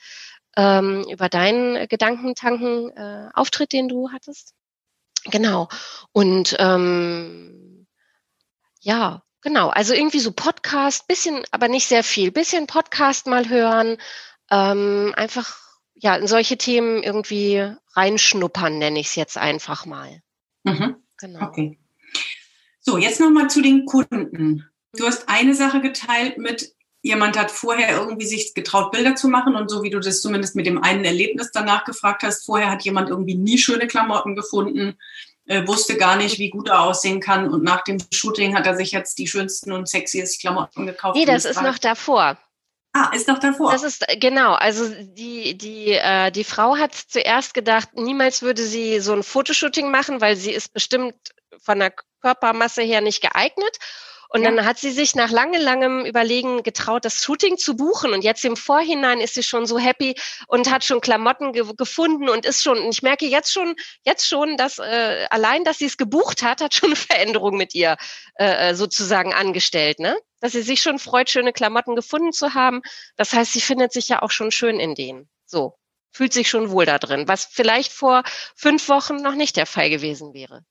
[0.57, 4.58] ähm, über deinen Gedankentanken äh, Auftritt, den du hattest.
[5.31, 5.69] Genau.
[6.13, 7.87] Und ähm,
[8.81, 9.69] ja, genau.
[9.69, 12.31] Also irgendwie so Podcast, bisschen, aber nicht sehr viel.
[12.33, 13.99] Bisschen Podcast mal hören,
[14.51, 15.57] ähm, einfach
[15.95, 20.23] ja in solche Themen irgendwie reinschnuppern, nenne ich es jetzt einfach mal.
[20.65, 20.97] Mhm.
[21.19, 21.47] Genau.
[21.47, 21.79] Okay.
[22.81, 24.65] So, jetzt nochmal zu den Kunden.
[24.93, 29.57] Du hast eine Sache geteilt mit, jemand hat vorher irgendwie sich getraut, Bilder zu machen
[29.57, 32.83] und so wie du das zumindest mit dem einen Erlebnis danach gefragt hast, vorher hat
[32.83, 34.97] jemand irgendwie nie schöne Klamotten gefunden
[35.49, 37.49] äh, wusste gar nicht, wie gut er aussehen kann.
[37.49, 41.17] Und nach dem Shooting hat er sich jetzt die schönsten und sexiest Klamotten gekauft.
[41.17, 42.39] Nee, das ist noch davor.
[42.93, 43.73] Ah, ist noch davor.
[43.73, 44.55] Das ist genau.
[44.55, 49.91] Also die die äh, die Frau hat zuerst gedacht, niemals würde sie so ein Fotoshooting
[49.91, 51.15] machen, weil sie ist bestimmt
[51.61, 53.79] von der Körpermasse her nicht geeignet.
[54.29, 54.51] Und ja.
[54.51, 58.13] dann hat sie sich nach langem, langem Überlegen getraut, das Shooting zu buchen.
[58.13, 60.15] Und jetzt im Vorhinein ist sie schon so happy
[60.47, 64.57] und hat schon Klamotten ge gefunden und ist schon, ich merke jetzt schon, jetzt schon,
[64.57, 67.97] dass äh, allein, dass sie es gebucht hat, hat schon eine Veränderung mit ihr
[68.39, 70.17] äh, äh, sozusagen angestellt, ne?
[70.41, 72.83] Dass sie sich schon freut, schöne Klamotten gefunden zu haben.
[73.17, 75.29] Das heißt, sie findet sich ja auch schon schön in denen.
[75.47, 75.75] So.
[76.11, 78.23] Fühlt sich schon wohl da drin, was vielleicht vor
[78.57, 80.65] fünf Wochen noch nicht der Fall gewesen wäre.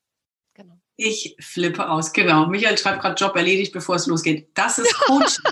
[0.98, 2.48] Ich flippe aus, genau.
[2.48, 4.50] Michael schreibt gerade Job erledigt, bevor es losgeht.
[4.56, 5.44] Das ist Coaching.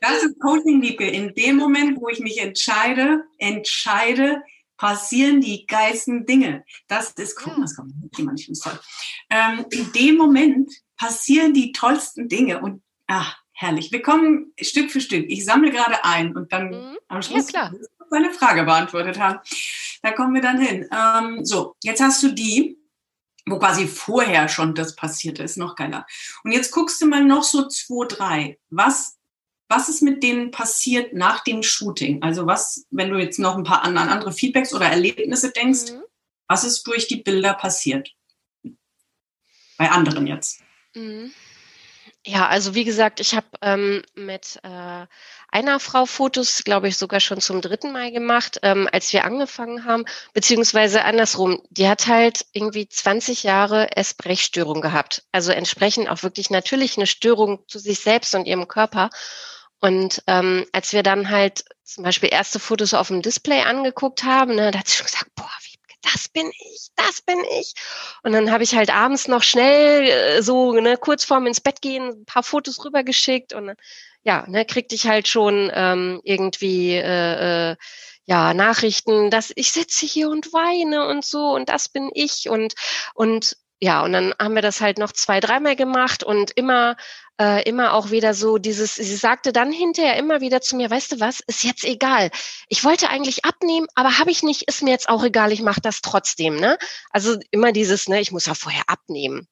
[0.00, 1.06] das ist Coaching, Liebke.
[1.06, 4.42] In dem Moment, wo ich mich entscheide, entscheide,
[4.78, 6.64] passieren die geilsten Dinge.
[6.88, 8.78] Das ist, guck mal, das kommt jemand, ich toll.
[9.30, 13.92] Ähm, in dem Moment passieren die tollsten Dinge und, ach, herrlich.
[13.92, 15.26] Wir kommen Stück für Stück.
[15.28, 16.98] Ich sammle gerade ein und dann mhm.
[17.08, 17.70] am Schluss ja,
[18.10, 19.38] meine Frage beantwortet haben.
[20.02, 20.88] Da kommen wir dann hin.
[20.92, 22.78] Ähm, so, jetzt hast du die,
[23.46, 26.06] wo quasi vorher schon das passiert ist, noch geiler.
[26.44, 28.58] Und jetzt guckst du mal noch so zwei, drei.
[28.70, 29.18] Was
[29.72, 32.22] was ist mit denen passiert nach dem Shooting?
[32.22, 36.02] Also was, wenn du jetzt noch ein paar an, andere Feedbacks oder Erlebnisse denkst, mhm.
[36.46, 38.10] was ist durch die Bilder passiert?
[39.78, 40.62] Bei anderen jetzt.
[40.94, 41.32] Mhm.
[42.24, 45.06] Ja, also wie gesagt, ich habe ähm, mit äh,
[45.52, 49.84] einer Frau Fotos, glaube ich, sogar schon zum dritten Mal gemacht, ähm, als wir angefangen
[49.84, 51.62] haben, beziehungsweise andersrum.
[51.70, 55.24] Die hat halt irgendwie 20 Jahre Essbrechstörung gehabt.
[55.30, 59.10] Also entsprechend auch wirklich natürlich eine Störung zu sich selbst und ihrem Körper.
[59.78, 64.54] Und ähm, als wir dann halt zum Beispiel erste Fotos auf dem Display angeguckt haben,
[64.54, 65.78] ne, da hat sie schon gesagt, boah, wie,
[66.14, 67.74] das bin ich, das bin ich.
[68.22, 71.82] Und dann habe ich halt abends noch schnell äh, so ne, kurz vorm ins Bett
[71.82, 73.76] gehen ein paar Fotos rübergeschickt und
[74.24, 77.76] ja, ne, kriegte ich halt schon ähm, irgendwie äh, äh,
[78.26, 82.74] ja Nachrichten, dass ich sitze hier und weine und so und das bin ich und
[83.14, 86.94] und ja, und dann haben wir das halt noch zwei, dreimal gemacht und immer,
[87.40, 91.10] äh, immer auch wieder so dieses, sie sagte dann hinterher immer wieder zu mir, weißt
[91.12, 92.30] du was, ist jetzt egal.
[92.68, 95.80] Ich wollte eigentlich abnehmen, aber habe ich nicht, ist mir jetzt auch egal, ich mache
[95.80, 96.78] das trotzdem, ne?
[97.10, 99.48] Also immer dieses, ne, ich muss ja vorher abnehmen.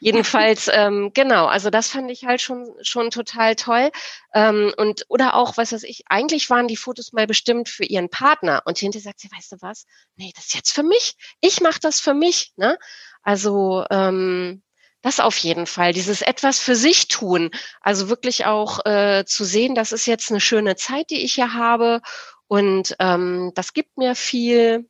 [0.00, 3.90] Jedenfalls, ähm, genau, also das fand ich halt schon, schon total toll.
[4.34, 8.10] Ähm, und, oder auch, was weiß ich, eigentlich waren die Fotos mal bestimmt für ihren
[8.10, 8.62] Partner.
[8.66, 9.86] Und hinterher sagt sie, weißt du was?
[10.16, 11.14] Nee, das ist jetzt für mich.
[11.40, 12.52] Ich mache das für mich.
[12.56, 12.78] Ne?
[13.22, 14.62] Also ähm,
[15.00, 17.50] das auf jeden Fall, dieses etwas für sich tun.
[17.80, 21.54] Also wirklich auch äh, zu sehen, das ist jetzt eine schöne Zeit, die ich hier
[21.54, 22.00] habe.
[22.48, 24.88] Und ähm, das gibt mir viel.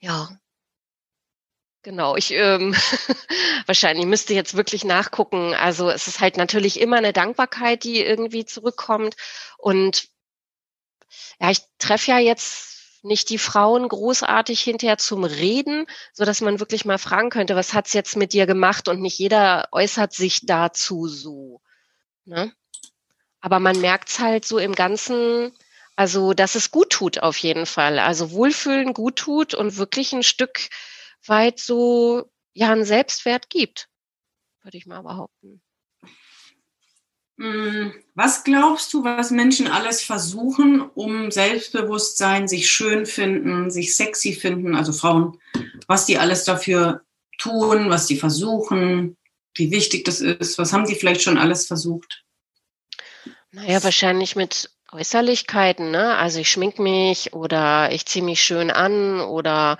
[0.00, 0.28] Ja,
[1.86, 2.74] Genau, ich ähm,
[3.66, 5.54] wahrscheinlich müsste jetzt wirklich nachgucken.
[5.54, 9.14] Also es ist halt natürlich immer eine Dankbarkeit, die irgendwie zurückkommt.
[9.56, 10.08] Und
[11.38, 16.58] ja, ich treffe ja jetzt nicht die Frauen großartig hinterher zum Reden, so dass man
[16.58, 18.88] wirklich mal fragen könnte, was hat's jetzt mit dir gemacht?
[18.88, 21.60] Und nicht jeder äußert sich dazu so.
[22.24, 22.52] Ne?
[23.40, 25.52] Aber man merkt's halt so im Ganzen,
[25.94, 28.00] also dass es gut tut auf jeden Fall.
[28.00, 30.68] Also Wohlfühlen gut tut und wirklich ein Stück
[31.28, 33.88] weit so ja einen Selbstwert gibt,
[34.62, 35.60] würde ich mal behaupten.
[37.38, 44.32] Hm, was glaubst du, was Menschen alles versuchen, um Selbstbewusstsein, sich schön finden, sich sexy
[44.32, 45.38] finden, also Frauen,
[45.86, 47.02] was die alles dafür
[47.36, 49.18] tun, was die versuchen,
[49.54, 52.24] wie wichtig das ist, was haben die vielleicht schon alles versucht?
[53.50, 56.16] Naja, wahrscheinlich mit Äußerlichkeiten, ne?
[56.16, 59.78] Also ich schmink mich oder ich ziehe mich schön an oder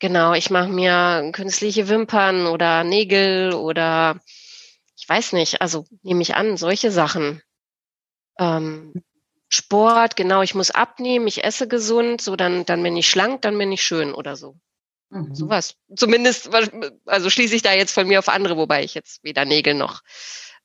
[0.00, 4.20] Genau, ich mache mir künstliche Wimpern oder Nägel oder
[4.96, 7.42] ich weiß nicht, also nehme ich an, solche Sachen.
[8.38, 8.92] Ähm,
[9.48, 13.56] Sport, genau, ich muss abnehmen, ich esse gesund, so dann, dann bin ich schlank, dann
[13.56, 14.56] bin ich schön oder so.
[15.10, 15.34] Mhm.
[15.34, 15.76] Sowas.
[15.94, 16.50] Zumindest,
[17.06, 20.02] also schließe ich da jetzt von mir auf andere, wobei ich jetzt weder Nägel noch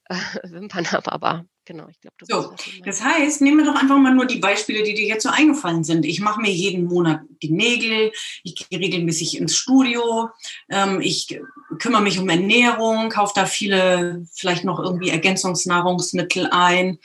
[0.06, 4.12] äh, Wimpern habe, aber Genau, ich glaube, So, das heißt, nehmen wir doch einfach mal
[4.12, 6.04] nur die Beispiele, die dir jetzt so eingefallen sind.
[6.04, 10.30] Ich mache mir jeden Monat die Nägel, ich gehe regelmäßig ins Studio,
[10.72, 11.40] ähm, ich
[11.78, 16.98] kümmere mich um Ernährung, kaufe da viele, vielleicht noch irgendwie Ergänzungsnahrungsmittel ein.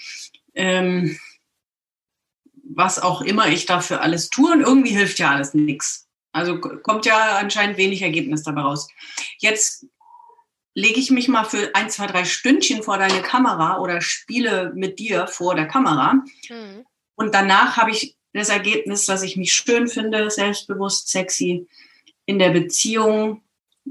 [0.55, 1.19] Ähm,
[2.63, 6.09] was auch immer ich dafür alles tue und irgendwie hilft ja alles nichts.
[6.33, 8.89] Also kommt ja anscheinend wenig Ergebnis dabei raus.
[9.41, 9.87] Jetzt
[10.75, 14.99] lege ich mich mal für ein, zwei, drei Stündchen vor deine Kamera oder spiele mit
[14.99, 16.15] dir vor der Kamera.
[16.49, 16.85] Mhm.
[17.15, 21.69] Und danach habe ich das Ergebnis, dass ich mich schön finde, selbstbewusst, sexy.
[22.27, 23.43] In der Beziehung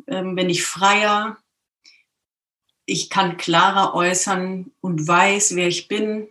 [0.07, 1.37] ähm, bin ich freier.
[2.85, 6.27] Ich kann klarer äußern und weiß, wer ich bin.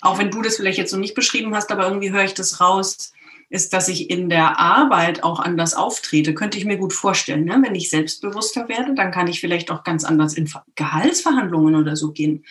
[0.00, 2.60] Auch wenn du das vielleicht jetzt noch nicht beschrieben hast, aber irgendwie höre ich das
[2.60, 3.12] raus.
[3.52, 6.32] Ist, dass ich in der Arbeit auch anders auftrete.
[6.32, 7.44] Könnte ich mir gut vorstellen.
[7.44, 7.60] Ne?
[7.62, 12.12] Wenn ich selbstbewusster werde, dann kann ich vielleicht auch ganz anders in Gehaltsverhandlungen oder so
[12.12, 12.46] gehen.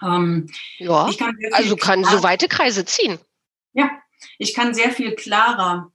[0.00, 3.18] Ähm, ja, kann also kann so weite Kreise ziehen.
[3.72, 3.90] Ja,
[4.38, 5.90] ich kann sehr viel klarer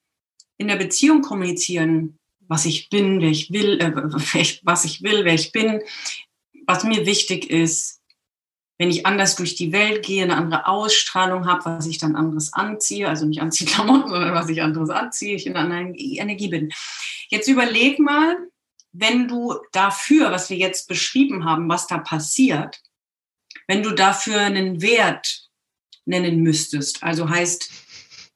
[0.57, 3.93] in der Beziehung kommunizieren, was ich bin, wer ich will, äh,
[4.63, 5.81] was ich will, wer ich bin,
[6.67, 7.94] was mir wichtig ist,
[8.77, 12.53] wenn ich anders durch die Welt gehe, eine andere Ausstrahlung habe, was ich dann anderes
[12.53, 16.71] anziehe, also nicht anziehe Klamotten, sondern was ich anderes anziehe, ich in einer Energie bin.
[17.29, 18.37] Jetzt überleg mal,
[18.91, 22.81] wenn du dafür, was wir jetzt beschrieben haben, was da passiert,
[23.67, 25.49] wenn du dafür einen Wert
[26.05, 27.69] nennen müsstest, also heißt,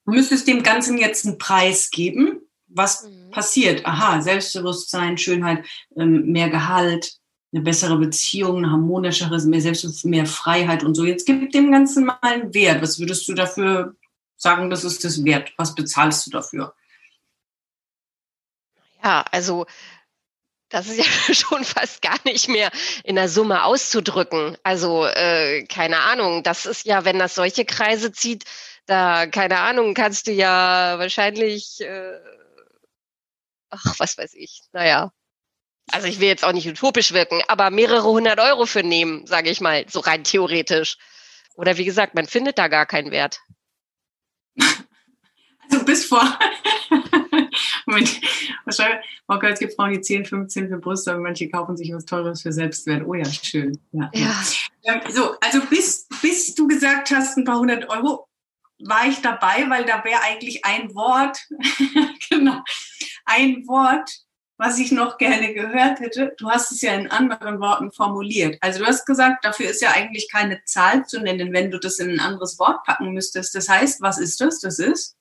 [0.05, 3.31] du müsstest dem Ganzen jetzt einen Preis geben, was mhm.
[3.31, 3.85] passiert?
[3.85, 5.65] Aha, Selbstbewusstsein, Schönheit,
[5.97, 7.18] ähm, mehr Gehalt,
[7.51, 11.05] eine bessere Beziehung, ein harmonischeres, mehr Selbst, mehr Freiheit und so.
[11.05, 12.81] Jetzt gib dem Ganzen mal einen Wert.
[12.81, 13.95] Was würdest du dafür
[14.35, 15.51] sagen, das ist das Wert?
[15.57, 16.75] Was bezahlst du dafür?
[19.03, 19.65] Ja, also
[20.69, 22.71] das ist ja schon fast gar nicht mehr
[23.03, 24.57] in der Summe auszudrücken.
[24.63, 28.45] Also äh, keine Ahnung, das ist ja, wenn das solche Kreise zieht,
[28.85, 32.19] da keine Ahnung, kannst du ja wahrscheinlich, äh,
[33.69, 35.11] ach was weiß ich, naja,
[35.91, 39.49] also ich will jetzt auch nicht utopisch wirken, aber mehrere hundert Euro für nehmen, sage
[39.49, 40.97] ich mal, so rein theoretisch.
[41.55, 43.41] Oder wie gesagt, man findet da gar keinen Wert.
[45.71, 46.23] Also bis vor.
[47.85, 48.21] Moment,
[48.65, 52.05] wahrscheinlich, Frau es gibt Frauen, die 10, 15 für Brüste und manche kaufen sich was
[52.05, 53.05] Teures für Selbstwert.
[53.05, 53.79] Oh ja, schön.
[53.91, 54.09] Ja.
[54.15, 54.43] ja.
[54.83, 58.27] Ähm, so, also bis, bis du gesagt hast, ein paar hundert Euro,
[58.79, 61.37] war ich dabei, weil da wäre eigentlich ein Wort,
[62.29, 62.63] genau,
[63.25, 64.09] ein Wort,
[64.59, 66.35] was ich noch gerne gehört hätte.
[66.37, 68.57] Du hast es ja in anderen Worten formuliert.
[68.59, 71.97] Also du hast gesagt, dafür ist ja eigentlich keine Zahl zu nennen, wenn du das
[71.99, 73.55] in ein anderes Wort packen müsstest.
[73.55, 74.59] Das heißt, was ist das?
[74.59, 75.17] Das ist?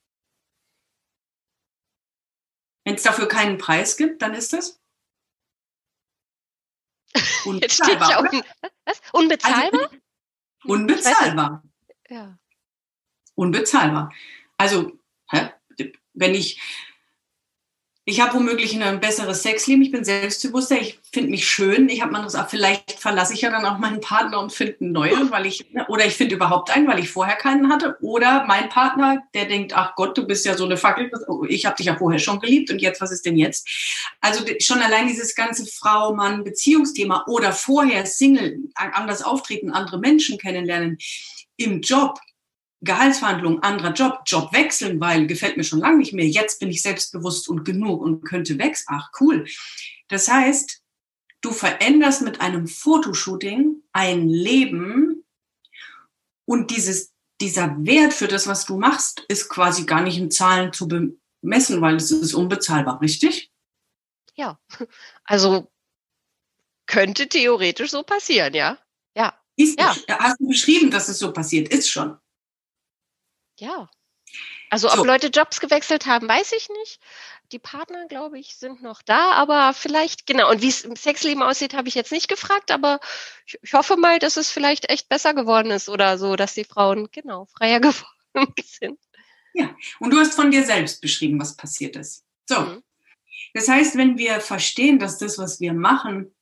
[2.84, 4.80] Wenn es dafür keinen Preis gibt, dann ist das?
[7.44, 8.10] Unbezahlbar.
[8.10, 8.42] Ja un
[8.84, 9.00] was?
[9.12, 9.80] Unbezahlbar?
[9.82, 9.98] Also,
[10.64, 11.62] unbezahlbar.
[12.08, 12.38] Ja.
[13.36, 14.12] Unbezahlbar.
[14.56, 14.98] Also,
[15.30, 15.52] hä?
[16.14, 16.60] wenn ich
[18.08, 22.10] ich habe womöglich ein besseres Sexleben, ich bin selbstbewusster, ich finde mich schön, ich habe
[22.10, 25.44] man das vielleicht verlasse ich ja dann auch meinen Partner und finde einen neuen, weil
[25.44, 27.98] ich oder ich finde überhaupt einen, weil ich vorher keinen hatte.
[28.00, 31.10] Oder mein Partner, der denkt, ach Gott, du bist ja so eine Fackel,
[31.48, 32.70] ich habe dich ja vorher schon geliebt.
[32.70, 33.68] Und jetzt was ist denn jetzt?
[34.22, 40.38] Also schon allein dieses ganze Frau Mann Beziehungsthema oder vorher Single, anders auftreten, andere Menschen
[40.38, 40.96] kennenlernen
[41.58, 42.18] im Job,
[42.80, 46.26] Gehaltsverhandlungen, anderer Job, Job wechseln, weil gefällt mir schon lange nicht mehr.
[46.26, 48.86] Jetzt bin ich selbstbewusst und genug und könnte wechseln.
[48.88, 49.46] Ach, cool.
[50.08, 50.80] Das heißt,
[51.40, 55.24] du veränderst mit einem Fotoshooting ein Leben
[56.44, 60.72] und dieses, dieser Wert für das, was du machst, ist quasi gar nicht in Zahlen
[60.72, 63.50] zu bemessen, weil es ist unbezahlbar, richtig?
[64.34, 64.58] Ja,
[65.24, 65.70] also
[66.86, 68.78] könnte theoretisch so passieren, ja.
[69.14, 69.38] Ja.
[69.56, 69.94] Ist, ja.
[70.08, 71.68] Hast du beschrieben, dass es so passiert?
[71.68, 72.16] Ist schon.
[73.58, 73.88] Ja.
[74.70, 75.04] Also ob so.
[75.04, 77.00] Leute Jobs gewechselt haben, weiß ich nicht.
[77.50, 80.50] Die Partner, glaube ich, sind noch da, aber vielleicht, genau.
[80.50, 83.00] Und wie es im Sexleben aussieht, habe ich jetzt nicht gefragt, aber
[83.46, 86.64] ich, ich, hoffe mal, dass es vielleicht echt besser geworden ist oder so, dass die
[86.64, 87.80] Frauen, genau, freier
[88.34, 89.00] geworden sind.
[89.54, 92.24] Ja, und du hast von dir selbst beschrieben, was passiert ist.
[92.46, 92.60] So.
[92.60, 92.82] Mhm.
[93.54, 96.34] Das heißt, wenn wir verstehen, dass das, was wir machen,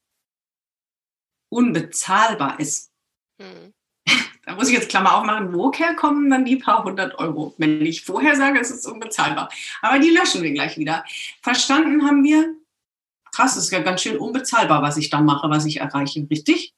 [1.48, 2.90] unbezahlbar ist,
[3.38, 3.75] mhm.
[4.46, 7.54] Da muss ich jetzt Klammer aufmachen, woher kommen dann die paar hundert Euro?
[7.58, 9.50] Wenn ich vorher sage, es ist unbezahlbar.
[9.82, 11.04] Aber die löschen wir gleich wieder.
[11.42, 12.54] Verstanden haben wir,
[13.34, 16.76] krass, es ist ja ganz schön unbezahlbar, was ich da mache, was ich erreiche, richtig?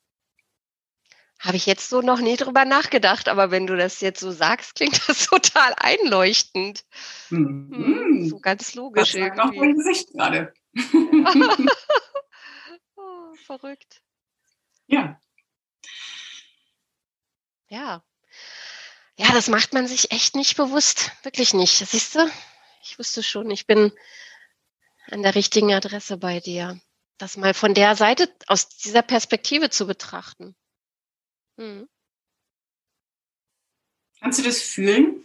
[1.40, 4.74] Habe ich jetzt so noch nie drüber nachgedacht, aber wenn du das jetzt so sagst,
[4.74, 6.84] klingt das total einleuchtend.
[7.30, 7.70] Mhm.
[7.70, 9.12] Hm, so ganz logisch.
[9.12, 10.52] Das sagt auch mein Gesicht gerade.
[12.96, 14.02] oh, verrückt.
[14.86, 15.20] Ja,
[17.68, 18.04] ja.
[19.16, 21.10] Ja, das macht man sich echt nicht bewusst.
[21.22, 21.76] Wirklich nicht.
[21.76, 22.30] Siehst du?
[22.82, 23.92] Ich wusste schon, ich bin
[25.10, 26.80] an der richtigen Adresse bei dir.
[27.18, 30.54] Das mal von der Seite, aus dieser Perspektive zu betrachten.
[31.56, 31.88] Hm.
[34.20, 35.24] Kannst du das fühlen?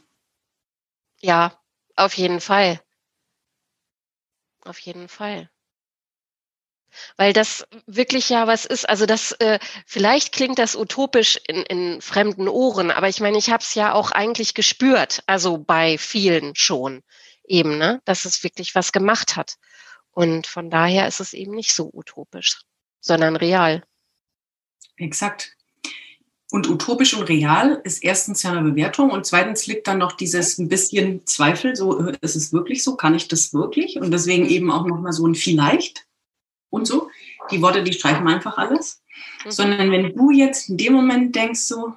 [1.22, 1.62] Ja,
[1.96, 2.84] auf jeden Fall.
[4.62, 5.53] Auf jeden Fall
[7.18, 8.88] weil das wirklich ja was ist.
[8.88, 13.50] Also das äh, vielleicht klingt das utopisch in, in fremden Ohren, aber ich meine, ich
[13.50, 17.02] habe es ja auch eigentlich gespürt, also bei vielen schon
[17.46, 19.56] eben, ne, dass es wirklich was gemacht hat.
[20.12, 22.62] Und von daher ist es eben nicht so utopisch,
[23.00, 23.84] sondern real.
[24.98, 25.56] Exakt.
[26.52, 30.60] Und utopisch und real ist erstens ja eine Bewertung und zweitens liegt dann noch dieses
[30.60, 34.00] ein bisschen Zweifel, so äh, ist es wirklich so, kann ich das wirklich?
[34.00, 36.06] Und deswegen eben auch nochmal so ein vielleicht
[36.74, 37.10] und so.
[37.52, 39.02] Die Worte, die streichen einfach alles.
[39.46, 39.52] Mhm.
[39.52, 41.96] Sondern wenn du jetzt in dem Moment denkst so,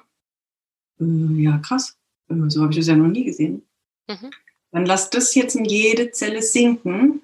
[0.99, 1.97] äh, ja krass,
[2.29, 3.63] äh, so habe ich das ja noch nie gesehen,
[4.07, 4.29] mhm.
[4.71, 7.21] dann lass das jetzt in jede Zelle sinken,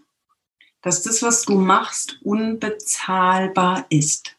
[0.81, 4.35] dass das, was du machst, unbezahlbar ist.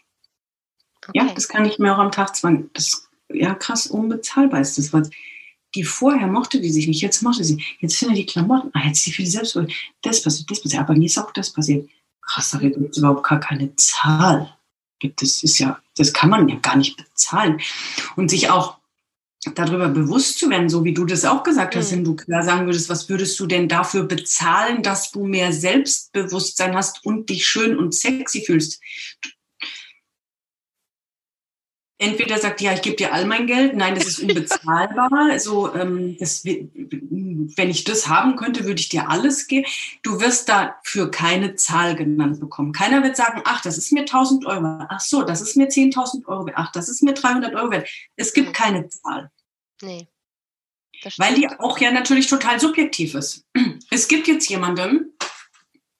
[1.07, 1.19] Okay.
[1.19, 2.71] Ja, das kann ich mir auch am Tag zwang.
[2.73, 5.11] Das, ja, krass, unbezahlbar ist das, was.
[5.75, 7.62] Die vorher mochte die sich nicht, jetzt mochte sie.
[7.81, 9.73] Jetzt findet die Klamotten, ah, jetzt ist sie für die Selbstwert.
[10.03, 11.89] Das passiert, das passiert, aber mir ist auch das passiert.
[12.27, 14.57] Krass, da gibt es überhaupt gar keine Zahl.
[15.16, 17.61] Das ist ja, das kann man ja gar nicht bezahlen.
[18.16, 18.79] Und sich auch
[19.55, 21.97] darüber bewusst zu werden, so wie du das auch gesagt hast, mhm.
[21.97, 26.75] wenn du klar sagen würdest, was würdest du denn dafür bezahlen, dass du mehr Selbstbewusstsein
[26.75, 28.81] hast und dich schön und sexy fühlst?
[31.99, 35.11] Entweder sagt, ja, ich gebe dir all mein Geld, nein, das ist unbezahlbar.
[35.30, 39.66] also, ähm, das, wenn ich das haben könnte, würde ich dir alles geben.
[40.03, 42.72] Du wirst dafür keine Zahl genannt bekommen.
[42.72, 44.86] Keiner wird sagen, ach, das ist mir 1000 Euro.
[44.88, 46.51] Ach so, das ist mir 10.000 Euro.
[46.55, 47.88] Ach, das ist mir 300 Euro wert.
[48.16, 48.53] Es gibt mhm.
[48.53, 49.30] keine Zahl.
[49.82, 50.09] Nee.
[51.18, 53.45] Weil die auch ja natürlich total subjektiv ist.
[53.90, 55.14] Es gibt jetzt jemanden,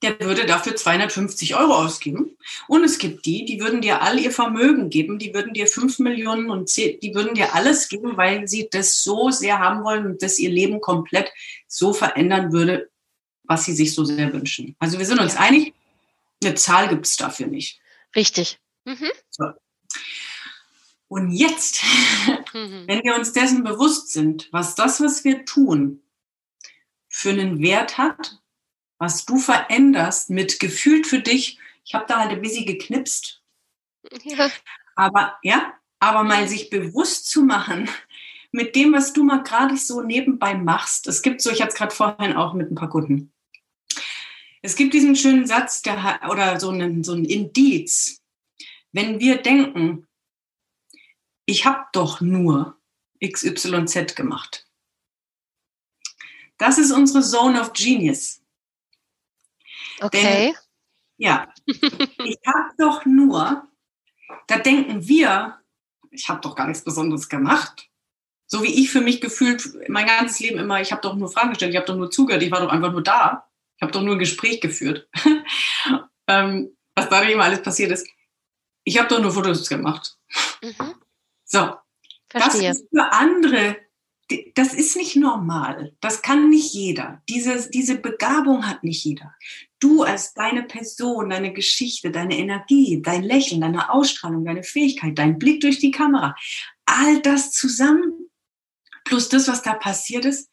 [0.05, 2.37] der würde dafür 250 Euro ausgeben.
[2.69, 5.99] Und es gibt die, die würden dir all ihr Vermögen geben, die würden dir 5
[5.99, 10.07] Millionen und 10, die würden dir alles geben, weil sie das so sehr haben wollen
[10.07, 11.33] und das ihr Leben komplett
[11.67, 12.91] so verändern würde,
[13.45, 14.77] was sie sich so sehr wünschen.
[14.79, 15.41] Also wir sind uns ja.
[15.41, 15.75] einig,
[16.43, 17.81] eine Zahl gibt es dafür nicht.
[18.15, 18.59] Richtig.
[18.85, 19.11] Mhm.
[19.31, 19.45] So.
[21.09, 21.83] Und jetzt,
[22.53, 22.85] mhm.
[22.87, 26.03] wenn wir uns dessen bewusst sind, was das, was wir tun,
[27.09, 28.41] für einen Wert hat
[29.05, 31.59] was du veränderst mit gefühlt für dich.
[31.85, 33.43] Ich habe da halt ein bisschen geknipst.
[34.23, 34.51] Ja.
[34.97, 37.91] Aber ja, aber mal sich bewusst zu machen,
[38.51, 41.07] mit dem, was du mal gerade so nebenbei machst.
[41.07, 43.31] Es gibt so, ich hatte es gerade vorhin auch mit ein paar Kunden.
[44.63, 48.23] Es gibt diesen schönen Satz, der, oder so einen, so ein Indiz.
[48.93, 50.07] Wenn wir denken,
[51.45, 52.81] ich habe doch nur
[53.23, 54.67] XYZ gemacht.
[56.57, 58.44] Das ist unsere Zone of Genius.
[60.01, 60.47] Okay.
[60.47, 60.55] Denn,
[61.17, 63.69] ja, ich habe doch nur,
[64.47, 65.59] da denken wir,
[66.11, 67.89] ich habe doch gar nichts Besonderes gemacht.
[68.47, 71.51] So wie ich für mich gefühlt mein ganzes Leben immer, ich habe doch nur Fragen
[71.51, 73.49] gestellt, ich habe doch nur zugehört, ich war doch einfach nur da.
[73.77, 75.09] Ich habe doch nur ein Gespräch geführt.
[76.29, 78.07] ähm, was da immer alles passiert ist.
[78.85, 80.17] Ich habe doch nur Fotos gemacht.
[80.63, 80.95] Mhm.
[81.45, 81.75] So.
[82.29, 82.69] Verstehe.
[82.69, 83.77] Das ist für andere
[84.55, 85.95] das ist nicht normal.
[86.01, 87.23] Das kann nicht jeder.
[87.29, 89.35] Diese, diese Begabung hat nicht jeder.
[89.85, 95.39] Du als deine Person, deine Geschichte, deine Energie, dein Lächeln, deine Ausstrahlung, deine Fähigkeit, dein
[95.39, 96.35] Blick durch die Kamera,
[96.87, 98.31] all das zusammen,
[99.05, 100.49] plus das, was da passiert ist,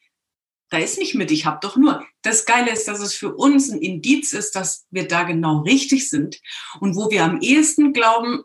[0.69, 2.05] da ist nicht mit, ich habe doch nur.
[2.23, 6.09] Das Geile ist, dass es für uns ein Indiz ist, dass wir da genau richtig
[6.09, 6.41] sind.
[6.81, 8.43] Und wo wir am ehesten glauben,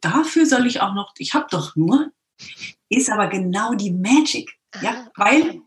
[0.00, 2.12] dafür soll ich auch noch, ich habe doch nur,
[2.88, 4.50] ist aber genau die Magic.
[4.80, 5.60] Ja, weil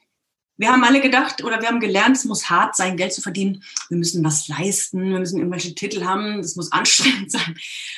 [0.57, 3.63] wir haben alle gedacht oder wir haben gelernt, es muss hart sein, Geld zu verdienen.
[3.89, 7.55] Wir müssen was leisten, wir müssen irgendwelche Titel haben, das muss anstrengend sein.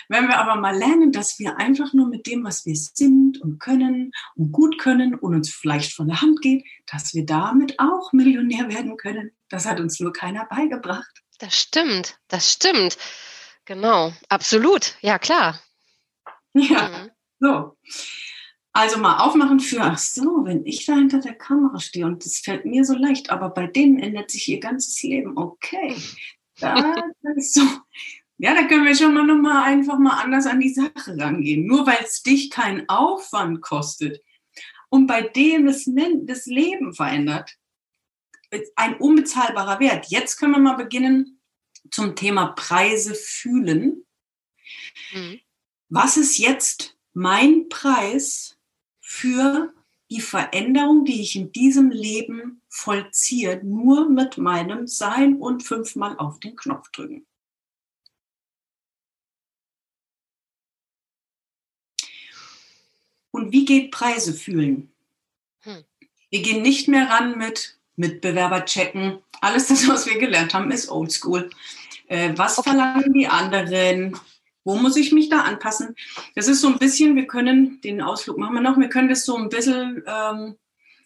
[0.10, 3.60] Wenn wir aber mal lernen, dass wir einfach nur mit dem, was wir sind und
[3.60, 8.12] können und gut können und uns vielleicht von der Hand geht, dass wir damit auch
[8.14, 11.24] Millionär werden können, das hat uns nur keiner beigebracht.
[11.39, 12.97] Das stimmt, das stimmt.
[13.66, 15.60] Genau, absolut, ja klar.
[16.53, 17.12] Ja, mhm.
[17.39, 17.78] so.
[18.72, 22.39] Also mal aufmachen für, ach so, wenn ich da hinter der Kamera stehe und das
[22.39, 25.38] fällt mir so leicht, aber bei denen ändert sich ihr ganzes Leben.
[25.38, 25.95] Okay,
[26.59, 26.95] da,
[27.36, 27.63] ist so.
[28.38, 31.65] Ja, da können wir schon mal nochmal einfach mal anders an die Sache rangehen.
[31.65, 34.22] Nur weil es dich keinen Aufwand kostet
[34.89, 35.89] und bei dem das,
[36.24, 37.57] das Leben verändert,
[38.76, 40.07] ein unbezahlbarer Wert.
[40.09, 41.39] Jetzt können wir mal beginnen
[41.91, 44.05] zum Thema Preise fühlen.
[45.11, 45.39] Mhm.
[45.89, 48.59] Was ist jetzt mein Preis
[49.10, 49.74] für
[50.12, 56.39] die Veränderung, die ich in diesem Leben vollziehe, nur mit meinem Sein und fünfmal auf
[56.39, 57.26] den Knopf drücken.
[63.32, 64.93] Und wie geht Preise fühlen?
[65.62, 65.84] Hm.
[66.30, 69.24] Wir gehen nicht mehr ran mit Mitbewerber checken.
[69.41, 71.49] Alles das, was wir gelernt haben, ist oldschool.
[72.07, 72.70] Äh, was okay.
[72.70, 74.20] verlangen die anderen?
[74.70, 75.95] Wo muss ich mich da anpassen?
[76.36, 79.26] Das ist so ein bisschen, wir können, den Ausflug machen wir noch, wir können das
[79.26, 80.57] so ein bisschen ähm,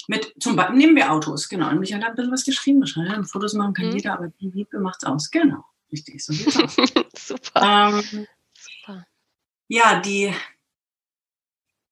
[0.10, 1.70] mit, zum Beispiel, nehmen wir Autos, genau.
[1.70, 3.26] Und Michael hat ein bisschen was geschrieben, wahrscheinlich.
[3.30, 3.94] Fotos machen kann mhm.
[3.94, 5.32] jeder, aber die Liebe macht es aus.
[5.32, 6.76] Genau, richtig, so aus.
[7.16, 8.02] Super.
[8.04, 9.08] Ähm, Super.
[9.70, 10.34] Ja, die,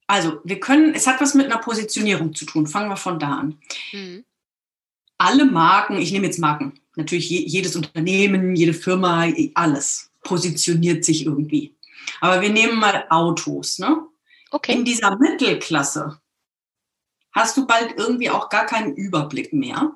[0.08, 2.68] Also, wir können, es hat was mit einer Positionierung zu tun.
[2.68, 3.60] Fangen wir von da an.
[3.94, 4.26] Mhm.
[5.18, 11.76] Alle Marken, ich nehme jetzt Marken, natürlich jedes Unternehmen, jede Firma, alles positioniert sich irgendwie.
[12.20, 14.08] Aber wir nehmen mal Autos, ne?
[14.52, 14.74] Okay.
[14.74, 16.20] In dieser Mittelklasse
[17.32, 19.96] hast du bald irgendwie auch gar keinen Überblick mehr.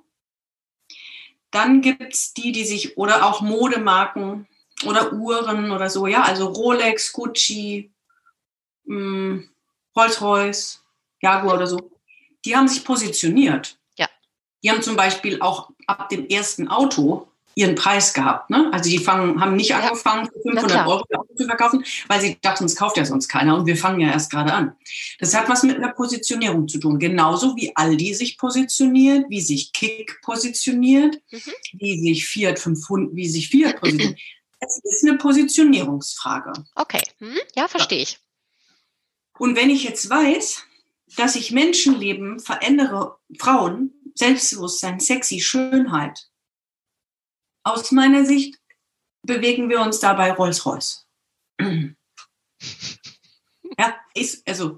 [1.51, 4.47] Dann gibt es die, die sich, oder auch Modemarken
[4.85, 7.91] oder Uhren oder so, ja, also Rolex, Gucci,
[8.85, 9.49] hm,
[9.95, 10.83] Rolls-Royce,
[11.21, 11.91] Jaguar oder so,
[12.43, 13.77] die haben sich positioniert.
[13.97, 14.07] Ja.
[14.63, 18.49] Die haben zum Beispiel auch ab dem ersten Auto ihren Preis gehabt.
[18.49, 18.69] Ne?
[18.71, 19.79] Also die fangen, haben nicht ja.
[19.79, 21.03] angefangen, für 500 Euro
[21.35, 24.29] zu verkaufen, weil sie dachten, es kauft ja sonst keiner und wir fangen ja erst
[24.29, 24.75] gerade an.
[25.19, 26.99] Das hat was mit einer Positionierung zu tun.
[26.99, 31.51] Genauso wie Aldi sich positioniert, wie sich Kick positioniert, mhm.
[31.73, 34.19] wie sich Fiat 500, wie sich Fiat positioniert.
[34.59, 36.53] Es ist eine Positionierungsfrage.
[36.75, 37.37] Okay, hm?
[37.55, 38.19] ja, verstehe ich.
[39.37, 40.63] Und wenn ich jetzt weiß,
[41.17, 46.27] dass ich Menschenleben verändere, Frauen, Selbstbewusstsein, sexy, Schönheit,
[47.65, 48.57] aus meiner Sicht
[49.23, 51.05] bewegen wir uns dabei Rolls-Royce.
[51.59, 51.95] ja,
[54.13, 54.77] ist, also,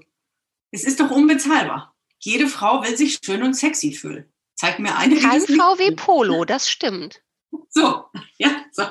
[0.70, 1.94] es ist doch unbezahlbar.
[2.18, 4.32] Jede Frau will sich schön und sexy fühlen.
[4.56, 5.16] Zeig mir eine.
[5.20, 7.22] Kein VW Polo, das stimmt.
[7.68, 8.06] So,
[8.38, 8.84] ja, so.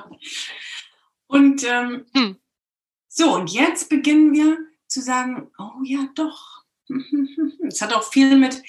[1.28, 2.38] Und ähm, hm.
[3.10, 6.64] so, und jetzt beginnen wir zu sagen, oh ja, doch.
[7.68, 8.64] Es hat auch viel mit,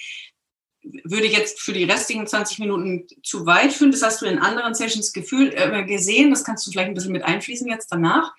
[1.04, 3.92] würde jetzt für die restlichen 20 Minuten zu weit führen.
[3.92, 6.30] Das hast du in anderen Sessions gefühlt, äh, gesehen.
[6.30, 8.32] Das kannst du vielleicht ein bisschen mit einfließen jetzt danach.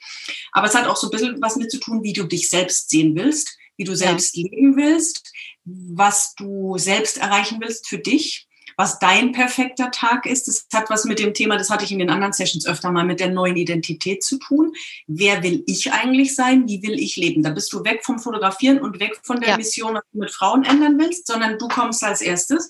[0.51, 2.89] Aber es hat auch so ein bisschen was mit zu tun, wie du dich selbst
[2.89, 4.43] sehen willst, wie du selbst ja.
[4.43, 5.31] leben willst,
[5.63, 8.48] was du selbst erreichen willst für dich
[8.80, 10.47] was dein perfekter Tag ist.
[10.47, 13.03] Das hat was mit dem Thema, das hatte ich in den anderen Sessions öfter mal,
[13.03, 14.71] mit der neuen Identität zu tun.
[15.05, 16.65] Wer will ich eigentlich sein?
[16.65, 17.43] Wie will ich leben?
[17.43, 19.57] Da bist du weg vom Fotografieren und weg von der ja.
[19.57, 22.69] Mission, was du mit Frauen ändern willst, sondern du kommst als erstes.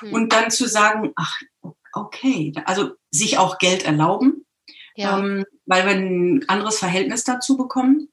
[0.00, 0.12] Mhm.
[0.12, 1.40] Und dann zu sagen, ach,
[1.92, 4.46] okay, also sich auch Geld erlauben,
[4.94, 5.18] ja.
[5.18, 8.08] ähm, weil wir ein anderes Verhältnis dazu bekommen.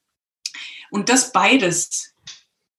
[0.89, 2.14] Und das beides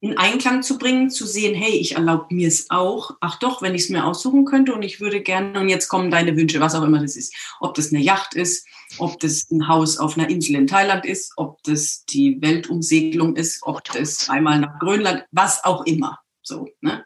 [0.01, 3.13] in Einklang zu bringen, zu sehen, hey, ich erlaube mir es auch.
[3.21, 6.11] Ach doch, wenn ich es mir aussuchen könnte und ich würde gerne, und jetzt kommen
[6.11, 7.35] deine Wünsche, was auch immer das ist.
[7.61, 8.67] Ob das eine Yacht ist,
[8.99, 13.63] ob das ein Haus auf einer Insel in Thailand ist, ob das die Weltumsegelung ist,
[13.63, 16.21] ob das einmal nach Grönland, was auch immer.
[16.43, 17.05] So, ne?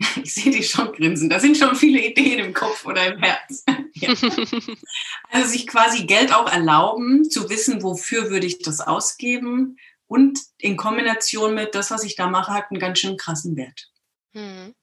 [0.22, 1.28] Ich sehe dich schon grinsen.
[1.28, 3.64] Da sind schon viele Ideen im Kopf oder im Herz.
[3.94, 4.14] ja.
[5.30, 9.76] Also sich quasi Geld auch erlauben, zu wissen, wofür würde ich das ausgeben
[10.06, 13.88] und in Kombination mit das, was ich da mache, hat einen ganz schön krassen Wert.
[14.32, 14.74] Hm.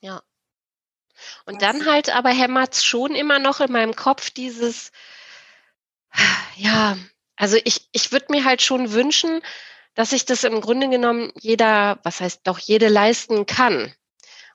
[0.00, 0.22] Ja.
[1.44, 4.90] Und dann halt aber hämmert es schon immer noch in meinem Kopf dieses,
[6.56, 6.96] ja,
[7.36, 9.42] also ich, ich würde mir halt schon wünschen,
[9.94, 13.94] dass sich das im Grunde genommen jeder, was heißt doch jede leisten kann.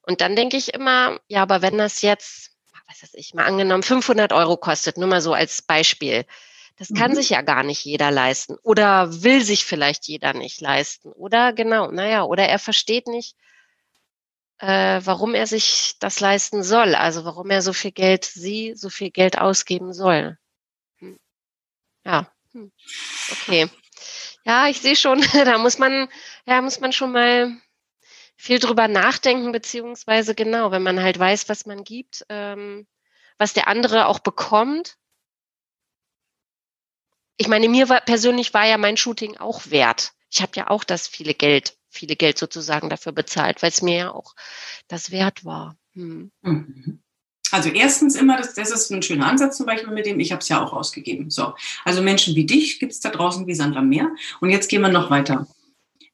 [0.01, 2.51] Und dann denke ich immer, ja, aber wenn das jetzt,
[2.87, 6.25] was weiß ich, mal angenommen 500 Euro kostet, nur mal so als Beispiel,
[6.77, 7.15] das kann mhm.
[7.15, 11.91] sich ja gar nicht jeder leisten oder will sich vielleicht jeder nicht leisten oder genau,
[11.91, 13.35] naja, oder er versteht nicht,
[14.59, 18.89] äh, warum er sich das leisten soll, also warum er so viel Geld, sie so
[18.89, 20.37] viel Geld ausgeben soll.
[20.99, 21.17] Hm.
[22.05, 22.71] Ja, hm.
[23.31, 23.69] okay.
[24.45, 26.07] Ja, ich sehe schon, da muss man,
[26.45, 27.57] ja, muss man schon mal
[28.35, 32.87] viel drüber nachdenken, beziehungsweise genau, wenn man halt weiß, was man gibt, ähm,
[33.39, 34.97] was der andere auch bekommt,
[37.37, 40.13] ich meine, mir war, persönlich war ja mein Shooting auch wert.
[40.29, 43.95] Ich habe ja auch das viele Geld, viele Geld sozusagen dafür bezahlt, weil es mir
[43.95, 44.35] ja auch
[44.87, 45.77] das wert war.
[45.93, 46.31] Hm.
[46.41, 47.01] Mhm.
[47.51, 50.41] Also erstens immer, das, das ist ein schöner Ansatz zum Beispiel mit dem, ich habe
[50.41, 51.29] es ja auch ausgegeben.
[51.29, 51.53] So,
[51.85, 54.11] also Menschen wie dich gibt es da draußen wie Sand am Meer.
[54.41, 55.47] Und jetzt gehen wir noch weiter.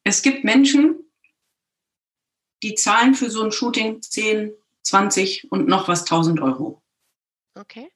[0.04, 0.96] Es gibt Menschen,
[2.62, 4.52] die zahlen für so ein Shooting 10,
[4.82, 6.82] 20 und noch was 1000 Euro.
[7.54, 7.90] Okay.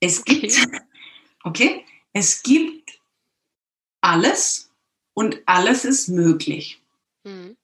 [0.00, 0.40] Es okay.
[0.40, 0.68] gibt,
[1.44, 3.00] okay, es gibt
[4.00, 4.70] alles
[5.14, 6.80] und alles ist möglich.
[7.24, 7.56] Mhm.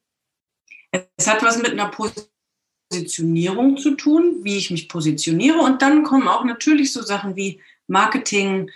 [1.17, 1.91] Es hat was mit einer
[2.91, 5.59] Positionierung zu tun, wie ich mich positioniere.
[5.59, 8.69] Und dann kommen auch natürlich so Sachen wie Marketing,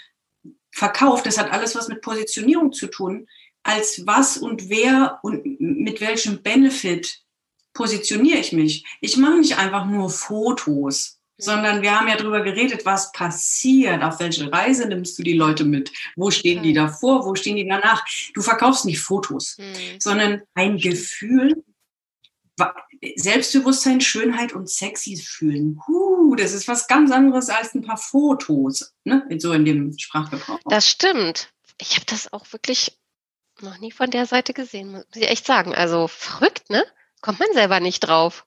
[0.72, 1.24] Verkauf.
[1.24, 3.28] Das hat alles was mit Positionierung zu tun.
[3.64, 7.22] Als was und wer und mit welchem Benefit
[7.74, 8.86] positioniere ich mich.
[9.01, 14.19] Ich mache nicht einfach nur Fotos sondern wir haben ja darüber geredet, was passiert, auf
[14.19, 18.03] welche Reise nimmst du die Leute mit, wo stehen die davor, wo stehen die danach.
[18.33, 19.99] Du verkaufst nicht Fotos, mhm.
[19.99, 21.63] sondern ein Gefühl,
[23.15, 25.79] Selbstbewusstsein, Schönheit und sexy fühlen.
[25.88, 29.27] Huh, das ist was ganz anderes als ein paar Fotos, ne?
[29.38, 30.59] so in dem Sprachgebrauch.
[30.65, 31.53] Das stimmt.
[31.79, 32.97] Ich habe das auch wirklich
[33.61, 35.75] noch nie von der Seite gesehen, muss ich echt sagen.
[35.75, 36.83] Also verrückt, ne?
[37.21, 38.45] Kommt man selber nicht drauf.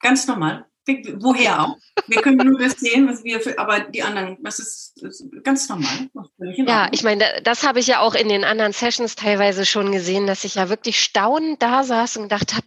[0.00, 0.69] Ganz normal.
[1.18, 1.76] Woher auch?
[2.06, 5.68] Wir können nur das sehen, was wir für, aber die anderen, das ist, ist ganz
[5.68, 6.08] normal.
[6.38, 10.26] Ja, ich meine, das habe ich ja auch in den anderen Sessions teilweise schon gesehen,
[10.26, 12.66] dass ich ja wirklich staunend da saß und gedacht habe,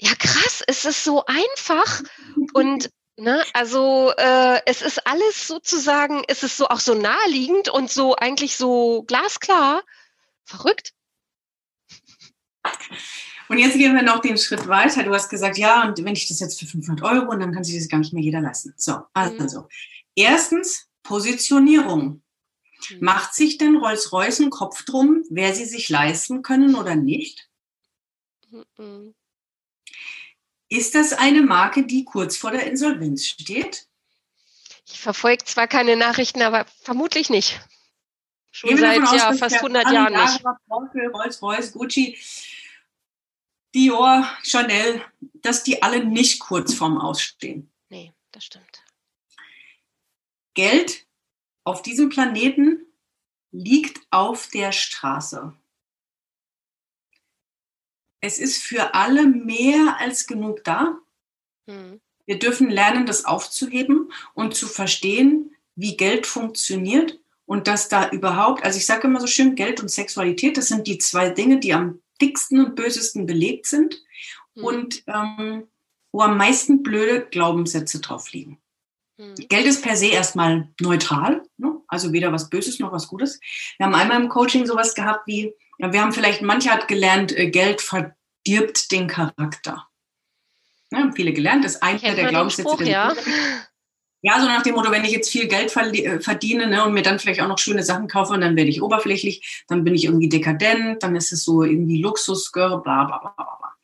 [0.00, 2.02] ja krass, es ist so einfach
[2.54, 7.90] und ne, also äh, es ist alles sozusagen, es ist so auch so naheliegend und
[7.90, 9.82] so eigentlich so glasklar.
[10.44, 10.92] Verrückt.
[13.50, 15.02] Und jetzt gehen wir noch den Schritt weiter.
[15.02, 17.64] Du hast gesagt, ja, und wenn ich das jetzt für 500 Euro, und dann kann
[17.64, 18.74] sich das gar nicht mehr jeder leisten.
[18.76, 19.62] So, also.
[19.62, 19.66] Mhm.
[20.14, 22.22] Erstens, Positionierung.
[22.90, 22.98] Mhm.
[23.00, 27.48] Macht sich denn Rolls-Royce einen Kopf drum, wer sie sich leisten können oder nicht?
[28.78, 29.16] Mhm.
[30.68, 33.88] Ist das eine Marke, die kurz vor der Insolvenz steht?
[34.86, 37.60] Ich verfolge zwar keine Nachrichten, aber vermutlich nicht.
[38.52, 40.44] Schon seit ja, fast 100 Jahren nicht.
[40.70, 42.16] Rolls-Royce, Gucci,
[43.74, 45.02] Dior, Chanel,
[45.34, 47.70] dass die alle nicht kurz vorm Ausstehen.
[47.88, 48.84] Nee, das stimmt.
[50.54, 51.06] Geld
[51.64, 52.86] auf diesem Planeten
[53.52, 55.54] liegt auf der Straße.
[58.20, 60.98] Es ist für alle mehr als genug da.
[61.66, 62.00] Hm.
[62.26, 68.62] Wir dürfen lernen, das aufzuheben und zu verstehen, wie Geld funktioniert und dass da überhaupt,
[68.62, 71.72] also ich sage immer so schön, Geld und Sexualität, das sind die zwei Dinge, die
[71.72, 74.00] am dicksten und bösesten belegt sind
[74.54, 74.64] mhm.
[74.64, 75.68] und ähm,
[76.12, 78.58] wo am meisten blöde Glaubenssätze drauf liegen.
[79.16, 79.34] Mhm.
[79.48, 81.80] Geld ist per se erstmal neutral, ne?
[81.88, 83.40] also weder was Böses noch was Gutes.
[83.76, 87.36] Wir haben einmal im Coaching sowas gehabt wie, ja, wir haben vielleicht, manche hat gelernt,
[87.36, 89.86] äh, Geld verdirbt den Charakter.
[90.90, 92.68] Ja, haben viele gelernt, das ist einer der Glaubenssätze.
[92.68, 93.14] Spruch, ja.
[94.22, 97.02] Ja, so nach dem Motto, wenn ich jetzt viel Geld äh, verdiene ne, und mir
[97.02, 100.28] dann vielleicht auch noch schöne Sachen kaufe, dann werde ich oberflächlich, dann bin ich irgendwie
[100.28, 103.74] dekadent, dann ist es so irgendwie Luxusgirl, bla bla bla bla.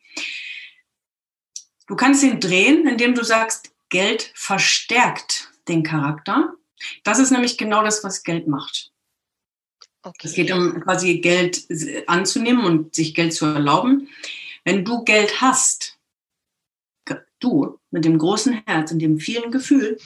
[1.87, 6.53] Du kannst ihn drehen, indem du sagst, Geld verstärkt den Charakter.
[7.03, 8.91] Das ist nämlich genau das, was Geld macht.
[10.03, 10.27] Okay.
[10.27, 11.65] Es geht um quasi Geld
[12.07, 14.09] anzunehmen und sich Geld zu erlauben.
[14.63, 15.97] Wenn du Geld hast,
[17.39, 19.97] du mit dem großen Herz und dem vielen Gefühl,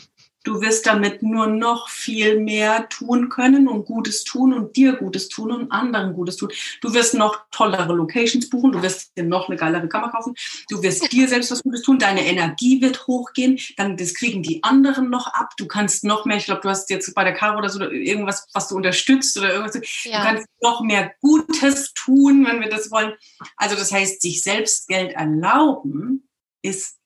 [0.44, 5.30] Du wirst damit nur noch viel mehr tun können und Gutes tun und dir Gutes
[5.30, 6.52] tun und anderen Gutes tun.
[6.82, 10.34] Du wirst noch tollere Locations buchen, du wirst dir noch eine geilere Kamera kaufen,
[10.70, 14.64] du wirst dir selbst was Gutes tun, deine Energie wird hochgehen, dann das kriegen die
[14.64, 17.60] anderen noch ab, du kannst noch mehr, ich glaube, du hast jetzt bei der Caro
[17.60, 20.18] oder so irgendwas, was du unterstützt oder irgendwas, ja.
[20.20, 23.14] du kannst noch mehr Gutes tun, wenn wir das wollen.
[23.58, 26.28] Also das heißt, sich selbst Geld erlauben
[26.64, 27.01] ist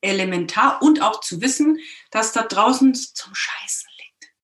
[0.00, 1.78] elementar und auch zu wissen,
[2.10, 4.34] dass da draußen zum Scheißen liegt.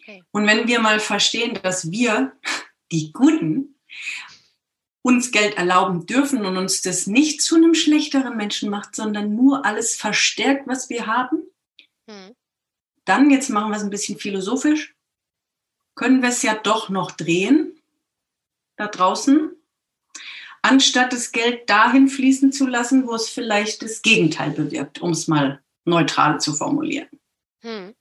[0.00, 0.24] Okay.
[0.32, 2.32] Und wenn wir mal verstehen, dass wir,
[2.92, 3.78] die Guten,
[5.02, 9.64] uns Geld erlauben dürfen und uns das nicht zu einem schlechteren Menschen macht, sondern nur
[9.64, 11.44] alles verstärkt, was wir haben,
[12.08, 12.34] hm.
[13.04, 14.96] dann, jetzt machen wir es ein bisschen philosophisch,
[15.94, 17.80] können wir es ja doch noch drehen
[18.76, 19.55] da draußen
[20.66, 25.28] anstatt das Geld dahin fließen zu lassen, wo es vielleicht das Gegenteil bewirkt, um es
[25.28, 27.08] mal neutral zu formulieren.
[27.62, 27.94] Hm.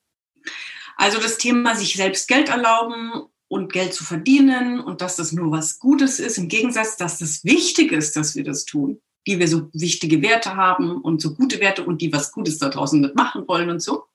[0.98, 3.12] Also das Thema sich selbst Geld erlauben
[3.48, 7.44] und Geld zu verdienen und dass das nur was Gutes ist, im Gegensatz, dass das
[7.44, 11.60] wichtig ist, dass wir das tun, die wir so wichtige Werte haben und so gute
[11.60, 14.06] Werte und die was Gutes da draußen mitmachen wollen und so.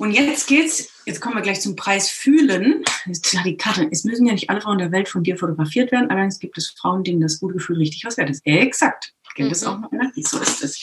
[0.00, 2.82] Und jetzt geht's, jetzt kommen wir gleich zum Preis fühlen.
[3.04, 6.08] Jetzt, die Karte, es müssen ja nicht alle Frauen der Welt von dir fotografiert werden,
[6.08, 8.40] allerdings gibt es Frauen, denen das gute Gefühl richtig was wert ist.
[8.46, 9.12] Exakt.
[9.34, 9.68] Gilt es mhm.
[9.68, 10.80] auch noch Energie, so ist es.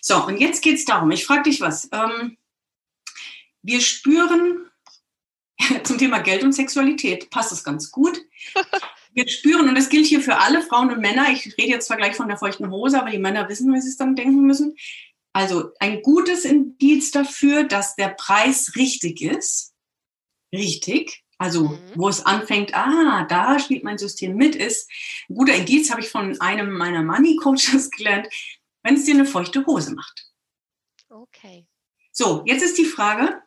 [0.00, 1.88] So, und jetzt geht's darum, ich frage dich was.
[1.90, 2.36] Ähm,
[3.62, 4.70] wir spüren
[5.82, 8.20] zum Thema Geld und Sexualität, passt das ganz gut.
[9.16, 11.96] Wir spüren, und das gilt hier für alle Frauen und Männer, ich rede jetzt zwar
[11.96, 14.74] gleich von der feuchten Hose, aber die Männer wissen, wie sie es dann denken müssen.
[15.34, 19.74] Also ein gutes Indiz dafür, dass der Preis richtig ist.
[20.52, 21.24] Richtig.
[21.38, 21.92] Also mhm.
[21.96, 24.88] wo es anfängt, ah, da spielt mein System mit, ist
[25.28, 28.28] ein guter Indiz, habe ich von einem meiner Money Coaches gelernt,
[28.84, 30.30] wenn es dir eine feuchte Hose macht.
[31.08, 31.66] Okay.
[32.12, 33.42] So, jetzt ist die Frage,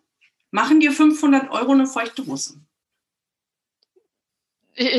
[0.51, 2.59] machen dir 500 Euro eine feuchte Hose?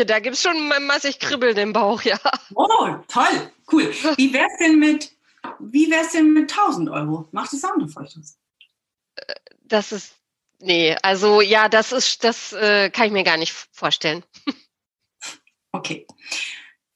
[0.07, 2.18] Da gibt es schon massig Kribbeln im Bauch, ja.
[2.55, 3.93] Oh, toll, cool.
[4.16, 5.18] Wie wäre es denn mit
[5.61, 7.28] wie wäre es denn mit 1000 Euro?
[7.32, 8.34] Macht es auch eine Feuchthose?
[9.62, 10.14] Das ist,
[10.59, 14.24] nee, also ja, das ist, das äh, kann ich mir gar nicht vorstellen.
[15.70, 16.07] Okay.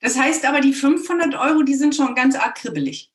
[0.01, 3.13] Das heißt aber, die 500 Euro, die sind schon ganz arg kribbelig.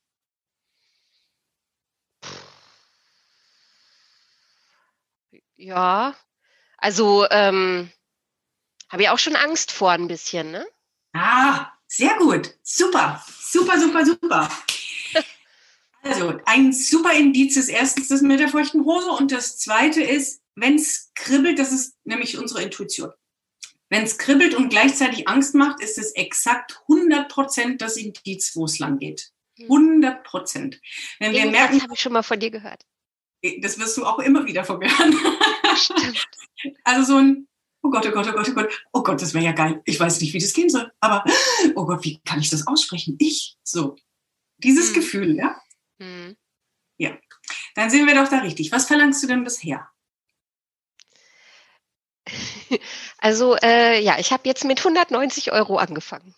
[5.55, 6.15] Ja,
[6.77, 7.91] also ähm,
[8.89, 10.65] habe ich auch schon Angst vor ein bisschen, ne?
[11.13, 12.53] Ah, sehr gut.
[12.61, 14.49] Super, super, super, super.
[16.09, 20.41] Also ein super Indiz ist erstens das mit der feuchten Hose und das zweite ist,
[20.55, 23.11] wenn es kribbelt, das ist nämlich unsere Intuition.
[23.89, 28.65] Wenn es kribbelt und gleichzeitig Angst macht, ist es exakt 100 Prozent das Indiz, wo
[28.65, 29.31] es lang geht.
[29.61, 30.23] 100 hm.
[30.23, 30.81] Prozent.
[31.19, 32.83] Wenn wir merken, das habe ich schon mal von dir gehört.
[33.41, 35.15] Äh, das wirst du auch immer wieder von mir hören.
[35.75, 36.27] Stimmt.
[36.83, 37.47] Also so ein,
[37.81, 39.81] oh Gott, oh Gott, oh Gott, oh Gott, oh Gott, das wäre ja geil.
[39.85, 41.23] Ich weiß nicht, wie das gehen soll, aber
[41.75, 43.15] oh Gott, wie kann ich das aussprechen?
[43.19, 43.95] Ich, so.
[44.57, 44.95] Dieses hm.
[44.95, 45.55] Gefühl, ja?
[45.99, 46.35] Hm.
[46.97, 47.17] Ja.
[47.75, 48.71] Dann sind wir doch da richtig.
[48.71, 49.87] Was verlangst du denn bisher?
[53.19, 56.35] Also äh, ja, ich habe jetzt mit 190 Euro angefangen.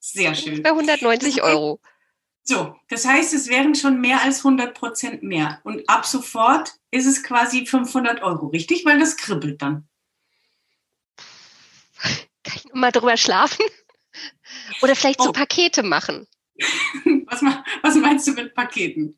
[0.00, 0.62] Sehr schön.
[0.62, 1.80] Bei 190 Euro.
[2.42, 5.60] So, das heißt, es wären schon mehr als 100 Prozent mehr.
[5.62, 8.84] Und ab sofort ist es quasi 500 Euro, richtig?
[8.84, 9.88] Weil das kribbelt dann.
[12.42, 13.64] Kann ich mal drüber schlafen?
[14.82, 15.26] Oder vielleicht oh.
[15.26, 16.26] so Pakete machen.
[17.32, 17.42] was,
[17.82, 19.16] was meinst du mit Paketen?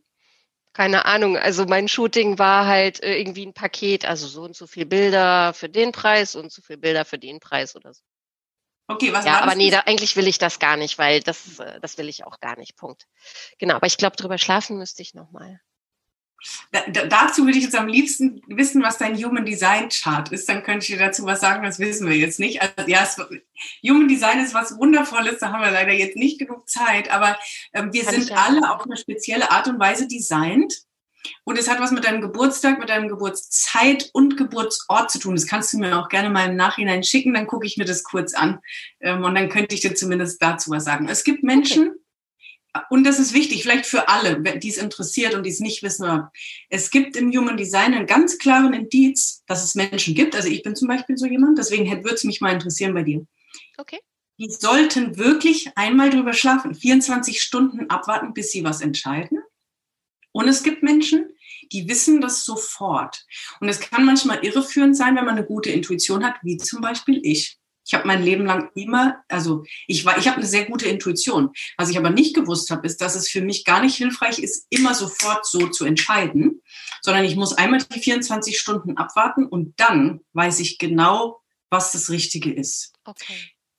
[0.75, 4.67] keine Ahnung, also mein Shooting war halt äh, irgendwie ein Paket, also so und so
[4.67, 8.03] viel Bilder für den Preis und so viel Bilder für den Preis oder so.
[8.89, 11.81] Okay, was Ja, aber nee, da, eigentlich will ich das gar nicht, weil das, äh,
[11.81, 12.77] das will ich auch gar nicht.
[12.77, 13.07] Punkt.
[13.59, 15.61] Genau, aber ich glaube, drüber schlafen müsste ich nochmal.
[16.73, 20.49] Da, da, dazu würde ich jetzt am liebsten wissen, was dein Human Design Chart ist.
[20.49, 22.61] Dann könnte ich dir dazu was sagen, das wissen wir jetzt nicht.
[22.61, 23.17] Also, ja, es,
[23.89, 27.39] Human Design ist was Wundervolles, da haben wir leider jetzt nicht genug Zeit, aber
[27.73, 30.75] ähm, wir Kann sind alle auf eine spezielle Art und Weise designt.
[31.45, 35.35] Und es hat was mit deinem Geburtstag, mit deinem Geburtszeit und Geburtsort zu tun.
[35.35, 38.05] Das kannst du mir auch gerne mal im Nachhinein schicken, dann gucke ich mir das
[38.05, 38.59] kurz an.
[39.01, 41.09] Ähm, und dann könnte ich dir zumindest dazu was sagen.
[41.09, 42.04] Es gibt Menschen, okay
[42.91, 46.23] und das ist wichtig, vielleicht für alle, die es interessiert und die es nicht wissen.
[46.69, 50.35] Es gibt im Human Design einen ganz klaren Indiz, dass es Menschen gibt.
[50.35, 53.27] Also ich bin zum Beispiel so jemand, deswegen würde es mich mal interessieren bei dir.
[53.77, 54.01] Okay.
[54.39, 59.39] Die sollten wirklich einmal drüber schlafen, 24 Stunden abwarten, bis sie was entscheiden.
[60.33, 61.29] Und es gibt Menschen,
[61.71, 63.25] die wissen das sofort.
[63.61, 67.21] Und es kann manchmal irreführend sein, wenn man eine gute Intuition hat, wie zum Beispiel
[67.23, 67.59] ich.
[67.87, 71.51] Ich habe mein Leben lang immer, also ich war, ich habe eine sehr gute Intuition.
[71.77, 74.67] Was ich aber nicht gewusst habe, ist, dass es für mich gar nicht hilfreich ist,
[74.71, 76.63] immer sofort so zu entscheiden,
[77.03, 82.11] sondern ich muss einmal die 24 Stunden abwarten und dann weiß ich genau, was das
[82.11, 82.93] Richtige ist.
[83.05, 83.35] Okay.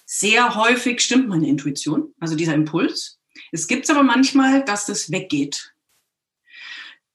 [0.05, 3.19] Sehr häufig stimmt meine Intuition, also dieser Impuls.
[3.51, 5.74] Es gibt aber manchmal, dass das weggeht.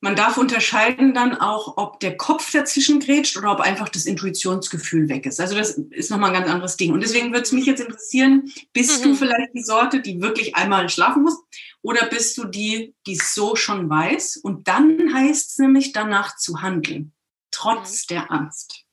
[0.03, 5.11] Man darf unterscheiden dann auch, ob der Kopf dazwischen grätscht oder ob einfach das Intuitionsgefühl
[5.11, 5.41] weg ist.
[5.41, 6.95] Also das ist nochmal ein ganz anderes Ding.
[6.95, 9.11] Und deswegen würde es mich jetzt interessieren, bist mhm.
[9.11, 11.39] du vielleicht die Sorte, die wirklich einmal schlafen muss?
[11.83, 14.39] Oder bist du die, die es so schon weiß?
[14.39, 17.13] Und dann heißt es nämlich danach zu handeln,
[17.51, 18.15] trotz mhm.
[18.15, 18.87] der Angst.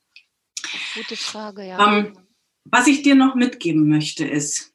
[0.94, 1.88] Gute Frage, ja.
[1.88, 2.18] Ähm,
[2.66, 4.74] was ich dir noch mitgeben möchte ist,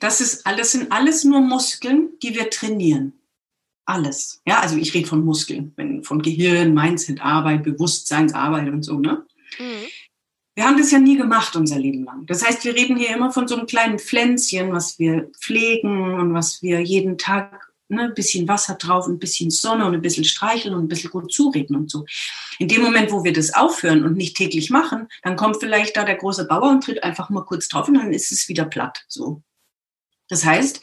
[0.00, 3.14] das ist alles sind alles nur Muskeln, die wir trainieren
[3.84, 4.40] alles.
[4.46, 5.74] Ja, also ich rede von Muskeln,
[6.04, 9.26] von Gehirn, Mindset, Arbeit, Bewusstseinsarbeit und so, ne?
[9.58, 9.88] Mhm.
[10.54, 12.26] Wir haben das ja nie gemacht unser Leben lang.
[12.26, 16.34] Das heißt, wir reden hier immer von so einem kleinen Pflänzchen, was wir pflegen und
[16.34, 20.24] was wir jeden Tag ne, ein bisschen Wasser drauf, ein bisschen Sonne und ein bisschen
[20.24, 22.04] streicheln und ein bisschen gut zureden und so.
[22.58, 26.04] In dem Moment, wo wir das aufhören und nicht täglich machen, dann kommt vielleicht da
[26.04, 29.04] der große Bauer und tritt einfach mal kurz drauf und dann ist es wieder platt.
[29.08, 29.42] So.
[30.28, 30.80] Das heißt,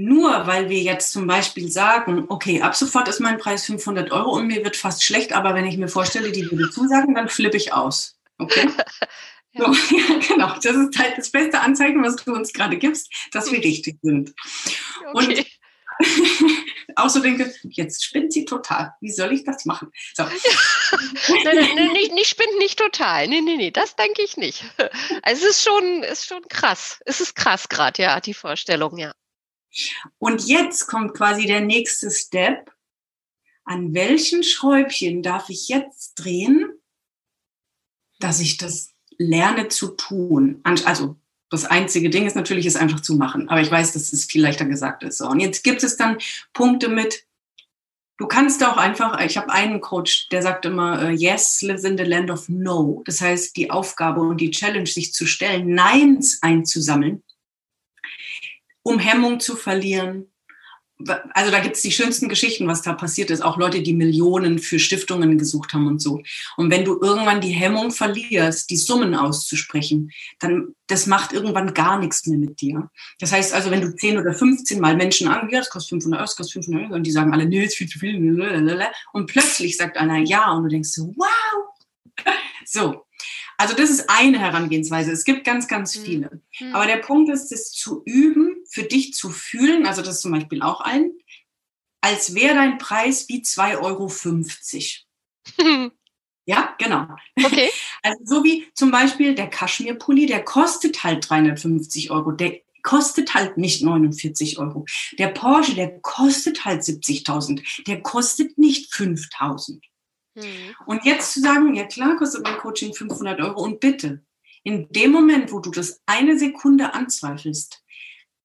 [0.00, 4.30] nur weil wir jetzt zum Beispiel sagen, okay, ab sofort ist mein Preis 500 Euro
[4.30, 7.58] und mir wird fast schlecht, aber wenn ich mir vorstelle, die würde zusagen, dann flippe
[7.58, 8.16] ich aus.
[8.38, 8.68] Okay?
[9.52, 9.64] ja.
[9.64, 10.54] So, ja, genau.
[10.62, 14.32] Das ist halt das beste Anzeichen, was du uns gerade gibst, dass wir richtig sind.
[15.12, 15.12] Okay.
[15.12, 15.46] Und
[16.96, 18.94] auch so denke, jetzt spinnt sie total.
[19.02, 19.92] Wie soll ich das machen?
[20.14, 20.22] So.
[21.44, 23.28] nein, nein, nein, nicht, nicht spinnt nicht total.
[23.28, 24.64] Nee, nee, nee, das denke ich nicht.
[25.22, 27.00] Also es ist schon, ist schon krass.
[27.04, 29.12] Es ist krass gerade, ja, die Vorstellung, ja.
[30.18, 32.72] Und jetzt kommt quasi der nächste Step.
[33.64, 36.72] An welchen Schräubchen darf ich jetzt drehen,
[38.18, 40.60] dass ich das lerne zu tun?
[40.64, 41.16] Also
[41.50, 43.48] das einzige Ding ist natürlich, es einfach zu machen.
[43.48, 45.18] Aber ich weiß, dass es viel leichter gesagt ist.
[45.18, 46.18] So, und jetzt gibt es dann
[46.52, 47.26] Punkte mit,
[48.18, 51.98] du kannst auch einfach, ich habe einen Coach, der sagt immer, äh, yes, lives in
[51.98, 53.02] the land of no.
[53.04, 57.22] Das heißt, die Aufgabe und die Challenge, sich zu stellen, Neins einzusammeln
[58.82, 60.30] um Hemmung zu verlieren,
[61.32, 63.40] also da gibt es die schönsten Geschichten, was da passiert ist.
[63.40, 66.22] Auch Leute, die Millionen für Stiftungen gesucht haben und so.
[66.56, 71.98] Und wenn du irgendwann die Hemmung verlierst, die Summen auszusprechen, dann das macht irgendwann gar
[71.98, 72.90] nichts mehr mit dir.
[73.18, 76.26] Das heißt also, wenn du 10 oder 15 Mal Menschen angehst, das kostet 500 Euro,
[76.26, 79.76] das kostet 500 Euro, und die sagen alle, nee, ist viel zu viel, und plötzlich
[79.76, 82.24] sagt einer ja, und du denkst so, wow.
[82.66, 83.04] So,
[83.60, 85.12] also das ist eine Herangehensweise.
[85.12, 86.02] Es gibt ganz, ganz mhm.
[86.02, 86.42] viele.
[86.60, 86.74] Mhm.
[86.74, 90.32] Aber der Punkt ist, es zu üben, für dich zu fühlen, also das ist zum
[90.32, 91.10] Beispiel auch ein,
[92.00, 95.02] als wäre dein Preis wie 2,50
[95.58, 95.90] Euro.
[96.46, 97.06] ja, genau.
[97.42, 97.68] Okay.
[98.02, 102.32] Also so wie zum Beispiel der Kaschmirpulli, der kostet halt 350 Euro.
[102.32, 104.86] Der kostet halt nicht 49 Euro.
[105.18, 107.84] Der Porsche, der kostet halt 70.000.
[107.86, 109.80] Der kostet nicht 5.000.
[110.34, 110.42] Mhm.
[110.86, 114.24] Und jetzt zu sagen, ja klar, kostet mein Coaching 500 Euro und bitte,
[114.62, 117.79] in dem Moment, wo du das eine Sekunde anzweifelst,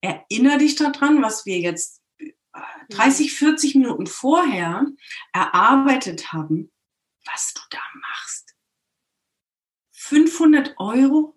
[0.06, 2.02] erinnere dich daran, was wir jetzt
[2.90, 3.36] 30, mhm.
[3.36, 4.86] 40 Minuten vorher
[5.34, 6.72] erarbeitet haben,
[7.26, 8.56] was du da machst.
[9.94, 11.36] 500 Euro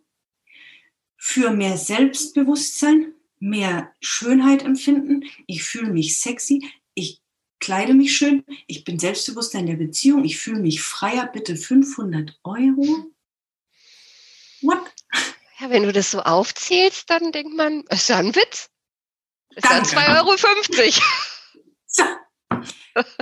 [1.16, 5.24] für mehr Selbstbewusstsein, mehr Schönheit empfinden.
[5.46, 6.70] Ich fühle mich sexy.
[6.94, 7.22] Ich
[7.60, 12.38] kleide mich schön, ich bin selbstbewusster in der Beziehung, ich fühle mich freier, bitte 500
[12.44, 13.10] Euro?
[15.60, 18.70] Ja, wenn du das so aufzählst, dann denkt man, ist ja ein Witz.
[19.56, 20.36] Ist ja 2,50 Euro.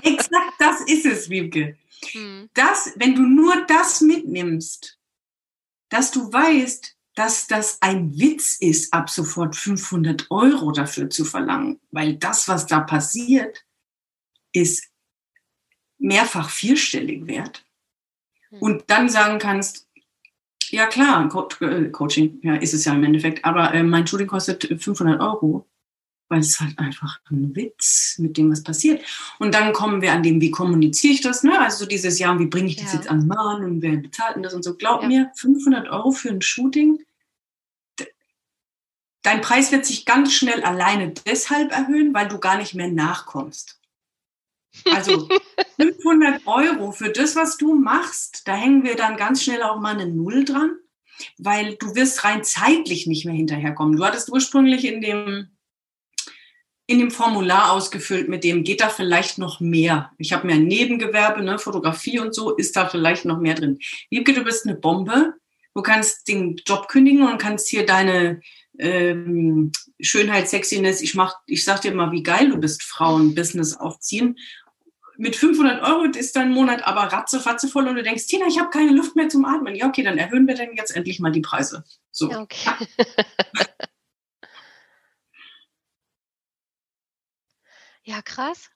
[0.02, 1.78] Exakt das ist es, Wiebke.
[2.12, 2.50] Hm.
[2.54, 4.98] Das, wenn du nur das mitnimmst,
[5.88, 11.80] dass du weißt, dass das ein Witz ist, ab sofort 500 Euro dafür zu verlangen,
[11.90, 13.64] weil das, was da passiert,
[14.52, 14.90] ist
[15.98, 17.64] mehrfach vierstellig wert
[18.50, 18.60] hm.
[18.60, 19.85] und dann sagen kannst,
[20.70, 24.26] ja klar, Co äh, Coaching, ja, ist es ja im Endeffekt, aber äh, mein Shooting
[24.26, 25.66] kostet 500 Euro,
[26.28, 29.02] weil es halt einfach ein Witz mit dem, was passiert.
[29.38, 31.60] Und dann kommen wir an dem, wie kommuniziere ich das, ne?
[31.60, 32.98] Also so dieses Jahr, wie bringe ich das ja.
[32.98, 34.74] jetzt an Mann und wer bezahlt denn das und so.
[34.74, 35.08] Glaub ja.
[35.08, 36.98] mir, 500 Euro für ein Shooting,
[39.22, 43.75] dein Preis wird sich ganz schnell alleine deshalb erhöhen, weil du gar nicht mehr nachkommst.
[44.84, 45.28] Also
[45.80, 49.94] 500 Euro für das, was du machst, da hängen wir dann ganz schnell auch mal
[49.94, 50.76] eine Null dran,
[51.38, 53.96] weil du wirst rein zeitlich nicht mehr hinterherkommen.
[53.96, 55.48] Du hattest ursprünglich in dem,
[56.86, 60.12] in dem Formular ausgefüllt, mit dem geht da vielleicht noch mehr.
[60.18, 63.78] Ich habe mir ein Nebengewerbe, ne, Fotografie und so, ist da vielleicht noch mehr drin.
[64.10, 65.34] Wiebke, du bist eine Bombe.
[65.74, 68.40] Du kannst den Job kündigen und kannst hier deine
[68.78, 74.36] ähm, Schönheit, Sexiness, ich mach, ich sag dir mal, wie geil du bist, Frauen-Business aufziehen
[75.18, 78.70] mit 500 Euro ist dein Monat aber ratzefatze voll und du denkst, Tina, ich habe
[78.70, 79.74] keine Luft mehr zum Atmen.
[79.74, 81.84] Ja, okay, dann erhöhen wir denn jetzt endlich mal die Preise.
[82.10, 82.30] So.
[82.30, 82.70] Okay.
[88.04, 88.70] ja, krass.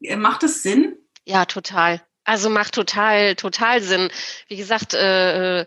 [0.00, 0.96] Äh, macht es Sinn?
[1.24, 2.02] Ja, total.
[2.24, 4.10] Also macht total, total Sinn.
[4.48, 5.66] Wie gesagt, äh, ich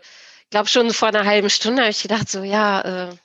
[0.50, 3.16] glaube schon vor einer halben Stunde habe ich gedacht, so ja, äh,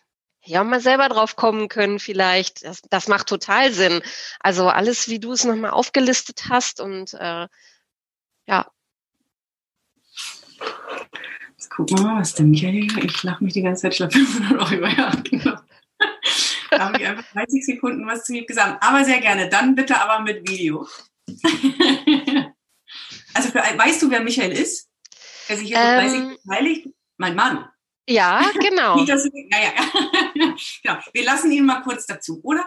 [0.46, 2.64] ja, mal selber drauf kommen können vielleicht.
[2.64, 4.02] Das, das macht total Sinn.
[4.40, 7.48] Also alles, wie du es nochmal aufgelistet hast und äh,
[8.48, 8.72] ja.
[11.52, 14.20] Jetzt gucken wir mal, was der Michael, ich lache mich die ganze Zeit, ich schlafe
[14.20, 15.58] 500 Euro, ja, genau.
[16.70, 18.84] da habe ich einfach 30 Sekunden was zu ihm gesagt.
[18.84, 20.88] Aber sehr gerne, dann bitte aber mit Video.
[23.34, 24.90] also für, weißt du, wer Michael ist?
[25.48, 26.88] Wer sich hier ähm, so 30 beteiligt?
[27.18, 27.68] Mein Mann.
[28.08, 28.96] Ja, genau.
[28.96, 29.72] Nicht, dass, ja, ja.
[30.84, 31.00] genau.
[31.14, 32.66] Wir lassen ihn mal kurz dazu, oder?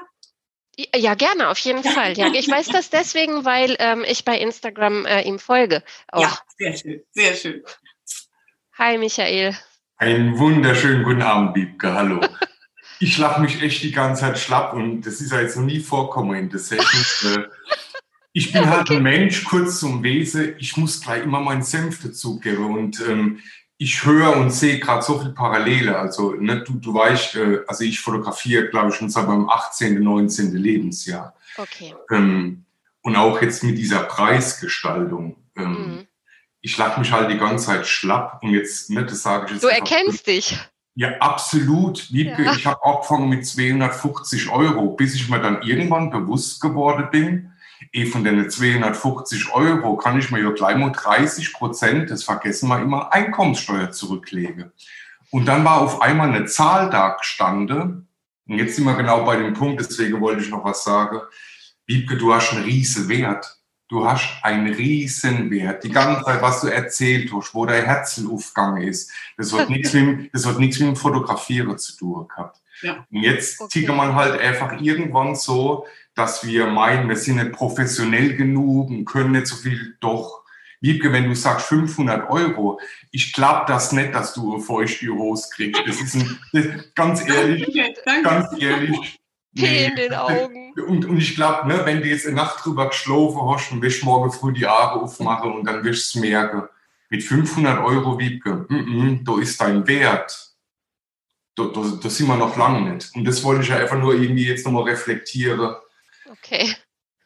[0.94, 2.16] Ja, gerne, auf jeden Fall.
[2.16, 5.82] Ja, ich weiß das deswegen, weil ähm, ich bei Instagram äh, ihm folge.
[6.12, 6.22] Auch.
[6.22, 7.64] Ja, sehr schön, sehr schön.
[8.78, 9.56] Hi, Michael.
[9.96, 11.92] Einen wunderschönen guten Abend, Biebke.
[11.94, 12.20] Hallo.
[13.00, 15.80] ich lache mich echt die ganze Zeit schlapp und das ist ja jetzt noch nie
[15.80, 17.42] vorkommen in der Session.
[17.42, 17.48] Äh,
[18.32, 18.98] ich bin halt okay.
[18.98, 20.54] ein Mensch, kurz zum Wesen.
[20.58, 23.40] Ich muss gleich immer meinen Senf dazugeben und ähm,
[23.78, 25.96] ich höre und sehe gerade so viel Parallele.
[25.96, 30.02] Also ne, du, du weißt, äh, also ich fotografiere, glaube ich, schon seit meinem 18.,
[30.02, 30.52] 19.
[30.52, 31.34] Lebensjahr.
[31.56, 31.94] Okay.
[32.10, 32.64] Ähm,
[33.02, 35.36] und auch jetzt mit dieser Preisgestaltung.
[35.56, 36.06] Ähm, mhm.
[36.60, 39.62] Ich lag mich halt die ganze Zeit schlapp und jetzt, ne, das sage ich jetzt.
[39.62, 40.58] Du erkennst dich.
[40.96, 42.12] Ja, absolut.
[42.12, 42.54] Wiebke, ja.
[42.54, 47.52] ich habe angefangen mit 250 Euro, bis ich mir dann irgendwann bewusst geworden bin,
[47.92, 52.68] eh von den 250 Euro kann ich mir ja gleich mal 30 Prozent, das vergessen
[52.68, 54.72] wir immer, Einkommenssteuer zurücklegen.
[55.30, 58.08] Und dann war auf einmal eine Zahl da gestanden.
[58.46, 61.20] Und jetzt sind wir genau bei dem Punkt, deswegen wollte ich noch was sagen.
[61.86, 63.58] Wiebke, du hast einen riesen Wert.
[63.88, 65.82] du hast einen riesen Wert.
[65.82, 70.32] Die ganze Zeit, was du erzählt hast, wo dein Herzelaufgang ist, das hat nichts mit,
[70.34, 72.60] das hat nichts mit dem Fotografieren zu tun gehabt.
[72.82, 73.06] Ja.
[73.10, 73.70] Und jetzt okay.
[73.70, 75.86] zieht man halt einfach irgendwann so,
[76.18, 80.44] dass wir meinen, wir sind nicht professionell genug und können nicht so viel, doch.
[80.80, 85.48] Wiebke, wenn du sagst 500 Euro, ich glaube das nicht, dass du eine feuchte Hose
[85.52, 85.82] kriegst.
[85.84, 87.66] Das ist ein, das, ganz ehrlich,
[88.04, 89.18] danke, ganz ehrlich.
[89.52, 89.86] Nee.
[89.86, 90.74] in den Augen.
[90.86, 94.04] Und, und ich glaube, ne, wenn du jetzt eine Nacht drüber geschlafen hast und wirst
[94.04, 96.68] morgen früh die Augen aufmachen und dann wirst du es merken,
[97.10, 100.48] mit 500 Euro Wiebke, mm -mm, da ist dein Wert
[101.58, 103.14] da, da, da sind wir noch lange nicht.
[103.14, 105.74] Und das wollte ich ja einfach nur irgendwie jetzt nochmal reflektieren.
[106.30, 106.74] Okay.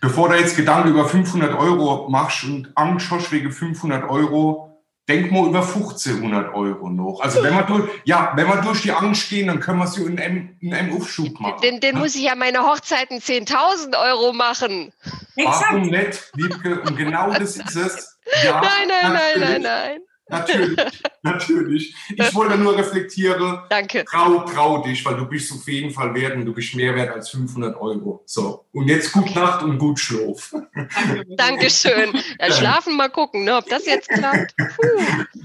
[0.00, 4.72] Bevor du jetzt Gedanken über 500 Euro machst und Angst hast wegen 500 Euro,
[5.08, 7.20] denk mal über 1500 Euro noch.
[7.20, 10.02] Also wenn wir durch, ja, wenn wir durch die Angst gehen, dann können wir sie
[10.02, 11.60] in einem, in einem Aufschub machen.
[11.62, 14.92] Den, den muss ich ja meine Hochzeiten 10.000 Euro machen.
[15.36, 16.80] Warum nicht, Wiebke?
[16.80, 18.18] Und genau das ist es.
[18.44, 20.00] Ja, nein, nein, nein, nein, nein.
[20.32, 20.78] Natürlich,
[21.22, 21.94] natürlich.
[22.16, 23.60] Ich wollte nur reflektieren.
[23.68, 24.04] Danke.
[24.06, 27.10] Trau, trau dich, weil du bist auf jeden Fall wert und du bist mehr wert
[27.10, 28.22] als 500 Euro.
[28.24, 28.64] So.
[28.72, 30.54] Und jetzt gut Nacht und gut Schlaf.
[31.36, 32.18] Dankeschön.
[32.40, 34.56] Ja, schlafen mal gucken, ne, ob das jetzt klappt.
[34.56, 35.44] Puh.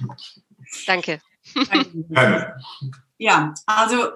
[0.86, 1.20] Danke.
[1.54, 2.56] Danke.
[3.18, 4.12] Ja, also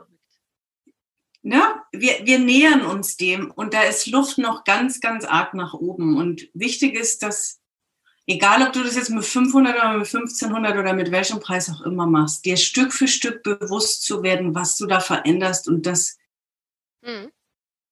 [1.41, 1.61] ne,
[1.91, 6.17] wir, wir nähern uns dem und da ist Luft noch ganz, ganz arg nach oben.
[6.17, 7.60] Und wichtig ist, dass
[8.27, 11.81] egal ob du das jetzt mit 500 oder mit 1500 oder mit welchem Preis auch
[11.81, 16.17] immer machst, dir Stück für Stück bewusst zu werden, was du da veränderst und das,
[17.01, 17.31] mhm.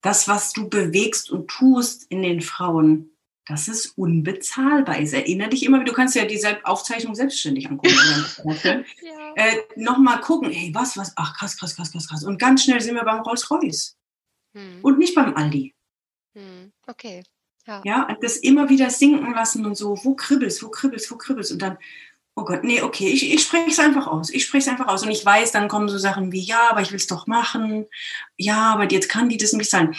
[0.01, 3.11] das, was du bewegst und tust in den Frauen,
[3.49, 4.99] das ist unbezahlbar.
[4.99, 7.97] Es erinnere dich immer, du kannst ja die Aufzeichnung selbstständig angucken.
[9.01, 9.33] ja.
[9.35, 12.23] äh, Nochmal gucken, hey, was, was, ach krass, krass, krass, krass, krass.
[12.23, 13.97] Und ganz schnell sind wir beim Rolls-Royce.
[14.53, 14.79] Mhm.
[14.83, 15.73] Und nicht beim Aldi.
[16.35, 16.71] Mhm.
[16.85, 17.23] Okay.
[17.69, 17.81] Ja.
[17.85, 21.61] ja, das immer wieder sinken lassen und so, wo kribbelst, wo kribbelst, wo kribbelst und
[21.61, 21.77] dann,
[22.33, 24.31] oh Gott, nee, okay, ich, ich spreche es einfach aus.
[24.31, 26.81] Ich spreche es einfach aus und ich weiß, dann kommen so Sachen wie, ja, aber
[26.81, 27.85] ich will es doch machen.
[28.37, 29.95] Ja, aber jetzt kann die das nicht sein.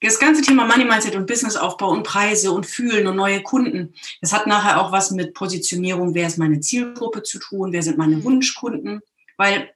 [0.00, 4.32] Das ganze Thema Money Mindset und Businessaufbau und Preise und Fühlen und neue Kunden, das
[4.32, 8.16] hat nachher auch was mit Positionierung, wer ist meine Zielgruppe zu tun, wer sind meine
[8.16, 8.24] mhm.
[8.24, 9.00] Wunschkunden,
[9.36, 9.70] weil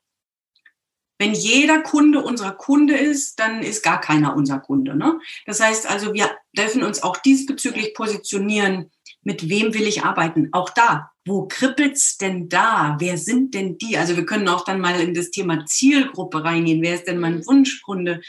[1.18, 4.97] wenn jeder Kunde unser Kunde ist, dann ist gar keiner unser Kunde.
[4.97, 5.21] Ne?
[5.45, 8.91] Das heißt also, wir dürfen uns auch diesbezüglich positionieren,
[9.23, 10.49] mit wem will ich arbeiten?
[10.53, 12.97] Auch da, wo kribbelt's denn da?
[12.99, 13.97] Wer sind denn die?
[13.99, 16.83] Also wir können auch dann mal in das Thema Zielgruppe reingehen.
[16.83, 18.23] Wer ist denn mein Wunschkunde?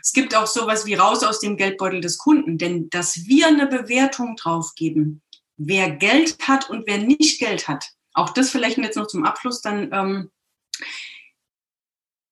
[0.00, 3.66] Es gibt auch sowas wie raus aus dem Geldbeutel des Kunden, denn dass wir eine
[3.66, 5.22] Bewertung drauf geben,
[5.56, 9.60] wer Geld hat und wer nicht Geld hat, auch das vielleicht jetzt noch zum Abschluss
[9.60, 9.90] dann.
[9.92, 10.30] Ähm,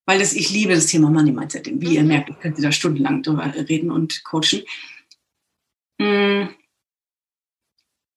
[0.06, 1.66] weil das, ich liebe das Thema Money Mindset.
[1.66, 1.92] Wie mhm.
[1.92, 4.62] ihr merkt, ich könnte da stundenlang drüber reden und coachen.
[5.98, 6.48] Mm.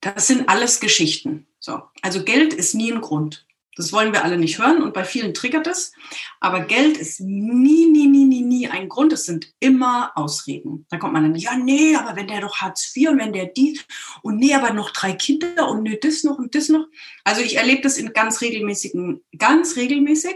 [0.01, 1.47] Das sind alles Geschichten.
[1.59, 1.81] So.
[2.01, 3.45] Also Geld ist nie ein Grund.
[3.79, 5.93] Das wollen wir alle nicht hören und bei vielen triggert es.
[6.41, 9.13] Aber Geld ist nie, nie, nie, nie, nie ein Grund.
[9.13, 10.85] Es sind immer Ausreden.
[10.89, 13.45] Da kommt man dann, ja, nee, aber wenn der doch Hartz IV und wenn der
[13.45, 13.79] die
[14.21, 16.87] und nee, aber noch drei Kinder und nee, das noch und das noch.
[17.23, 20.35] Also ich erlebe das in ganz regelmäßigen, ganz regelmäßig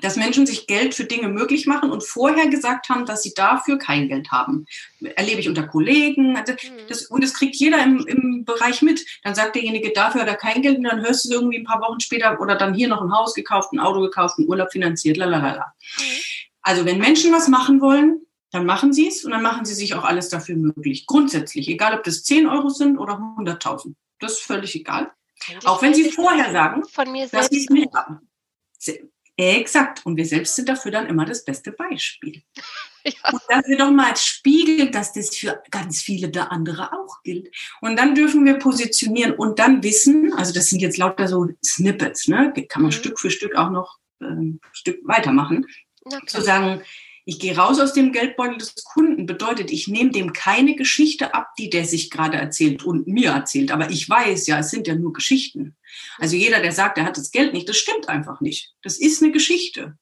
[0.00, 3.78] dass Menschen sich Geld für Dinge möglich machen und vorher gesagt haben, dass sie dafür
[3.78, 4.66] kein Geld haben.
[5.16, 6.36] Erlebe ich unter Kollegen.
[6.36, 6.88] Also mhm.
[6.88, 9.04] das, und das kriegt jeder im, im Bereich mit.
[9.22, 11.80] Dann sagt derjenige, dafür hat er kein Geld und dann hörst du irgendwie ein paar
[11.80, 15.16] Wochen später oder dann hier noch ein Haus gekauft, ein Auto gekauft, einen Urlaub finanziert,
[15.16, 15.72] lalala.
[15.98, 16.02] Mhm.
[16.62, 19.94] Also wenn Menschen was machen wollen, dann machen sie es und dann machen sie sich
[19.94, 21.06] auch alles dafür möglich.
[21.06, 23.94] Grundsätzlich, egal ob das 10 Euro sind oder 100.000.
[24.20, 25.12] Das ist völlig egal.
[25.64, 26.82] Auch wenn sie vorher sagen,
[27.30, 28.28] dass sie es nicht haben.
[29.38, 30.04] Exakt.
[30.04, 32.42] Und wir selbst sind dafür dann immer das beste Beispiel.
[33.04, 33.30] Ja.
[33.32, 37.48] Und dass wir doch mal spiegeln, dass das für ganz viele der andere auch gilt.
[37.80, 42.28] Und dann dürfen wir positionieren und dann wissen, also das sind jetzt lauter so Snippets,
[42.28, 42.52] ne?
[42.68, 42.96] Kann man mhm.
[42.96, 45.64] Stück für Stück auch noch ähm, Stück weitermachen.
[46.04, 46.26] Okay.
[46.26, 46.82] Zu sagen,
[47.24, 51.54] ich gehe raus aus dem Geldbeutel des Kunden, bedeutet, ich nehme dem keine Geschichte ab,
[51.56, 53.70] die der sich gerade erzählt und mir erzählt.
[53.70, 55.77] Aber ich weiß ja, es sind ja nur Geschichten.
[56.18, 58.72] Also jeder, der sagt, er hat das Geld nicht, das stimmt einfach nicht.
[58.82, 59.96] Das ist eine Geschichte.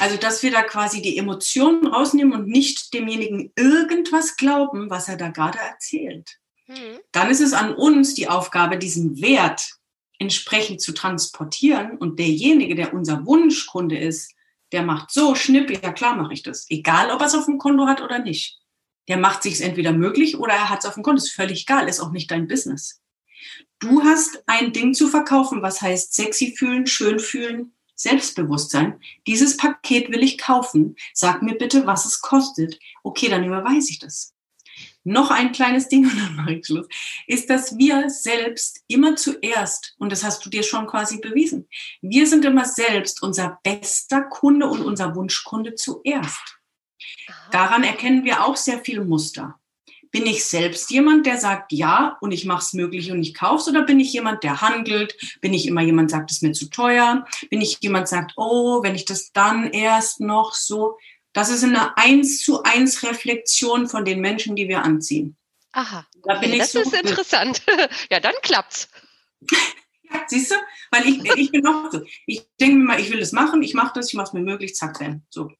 [0.00, 5.16] Also, dass wir da quasi die Emotionen rausnehmen und nicht demjenigen irgendwas glauben, was er
[5.16, 6.38] da gerade erzählt.
[6.66, 6.98] Mhm.
[7.12, 9.76] Dann ist es an uns die Aufgabe, diesen Wert
[10.18, 14.34] entsprechend zu transportieren und derjenige, der unser Wunschkunde ist,
[14.70, 16.66] der macht so schnipp, ja klar mache ich das.
[16.70, 18.58] Egal, ob er es auf dem Konto hat oder nicht.
[19.08, 21.18] Der macht sich es entweder möglich oder er hat es auf dem Konto.
[21.18, 23.01] Ist völlig egal, ist auch nicht dein Business.
[23.78, 29.00] Du hast ein Ding zu verkaufen, was heißt sexy fühlen, schön fühlen, Selbstbewusstsein.
[29.26, 30.96] Dieses Paket will ich kaufen.
[31.14, 32.78] Sag mir bitte, was es kostet.
[33.02, 34.34] Okay, dann überweise ich das.
[35.04, 36.86] noch ein kleines Ding und dann mache ich Schluss,
[37.26, 41.68] ist, dass wir selbst immer zuerst, und das hast du dir schon quasi bewiesen,
[42.00, 46.58] wir sind immer selbst unser bester Kunde und unser Wunschkunde zuerst.
[47.50, 49.58] Daran erkennen wir auch sehr viele Muster.
[50.12, 53.70] Bin ich selbst jemand, der sagt ja und ich mache es möglich und ich kaufe
[53.70, 55.16] oder bin ich jemand, der handelt?
[55.40, 57.26] Bin ich immer jemand, der sagt, es ist mir zu teuer?
[57.50, 60.98] Bin ich jemand, der sagt, oh, wenn ich das dann erst noch so.
[61.32, 65.36] Das ist eine eins zu eins Reflexion von den Menschen, die wir anziehen.
[65.72, 66.06] Aha.
[66.24, 67.62] Da bin okay, ich das so ist interessant.
[68.10, 68.88] ja, dann klappt's.
[69.50, 70.56] ja, siehst du?
[70.90, 72.02] Weil ich, ich bin auch so.
[72.26, 74.42] Ich denke mir mal, ich will das machen, ich mache das, ich mache es mir
[74.42, 75.22] möglich, zack, dann.
[75.30, 75.50] So.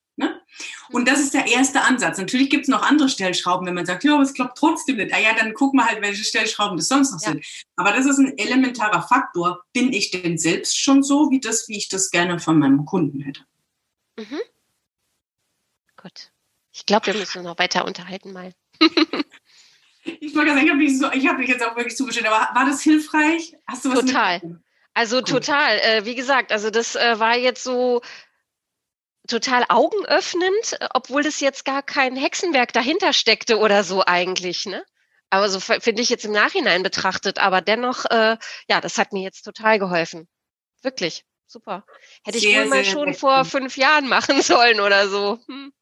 [0.90, 2.18] Und das ist der erste Ansatz.
[2.18, 5.12] Natürlich gibt es noch andere Stellschrauben, wenn man sagt, ja, aber es klappt trotzdem nicht.
[5.12, 7.32] Ah ja, dann guck mal halt, welche Stellschrauben das sonst noch ja.
[7.32, 7.46] sind.
[7.76, 9.64] Aber das ist ein elementarer Faktor.
[9.72, 13.20] Bin ich denn selbst schon so, wie das, wie ich das gerne von meinem Kunden
[13.20, 13.42] hätte?
[14.18, 14.40] Mhm.
[15.96, 16.32] Gut.
[16.72, 18.52] Ich glaube, wir müssen uns noch weiter unterhalten mal.
[20.04, 22.66] ich wollte sagen, ich habe mich, so, hab mich jetzt auch wirklich zugestellt, aber war
[22.66, 23.56] das hilfreich?
[23.66, 24.60] Hast du was Total.
[24.94, 25.28] Also Gut.
[25.28, 25.78] total.
[25.78, 28.02] Äh, wie gesagt, also das äh, war jetzt so
[29.28, 34.84] total augenöffnend, obwohl das jetzt gar kein Hexenwerk dahinter steckte oder so eigentlich, ne?
[35.30, 37.38] Aber so finde ich jetzt im Nachhinein betrachtet.
[37.38, 38.36] Aber dennoch, äh,
[38.68, 40.28] ja, das hat mir jetzt total geholfen.
[40.82, 41.24] Wirklich.
[41.46, 41.84] Super.
[42.24, 45.38] Hätte ich sehr, wohl mal schon vor fünf Jahren machen sollen oder so.
[45.48, 45.72] Hm.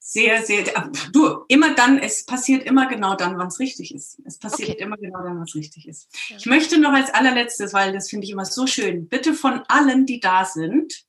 [0.00, 0.64] Sehr, sehr.
[1.12, 4.20] Du, immer dann, es passiert immer genau dann, wann es richtig ist.
[4.24, 4.82] Es passiert okay.
[4.82, 6.08] immer genau dann, was richtig ist.
[6.28, 6.36] Ja.
[6.38, 10.06] Ich möchte noch als allerletztes, weil das finde ich immer so schön, bitte von allen,
[10.06, 11.04] die da sind,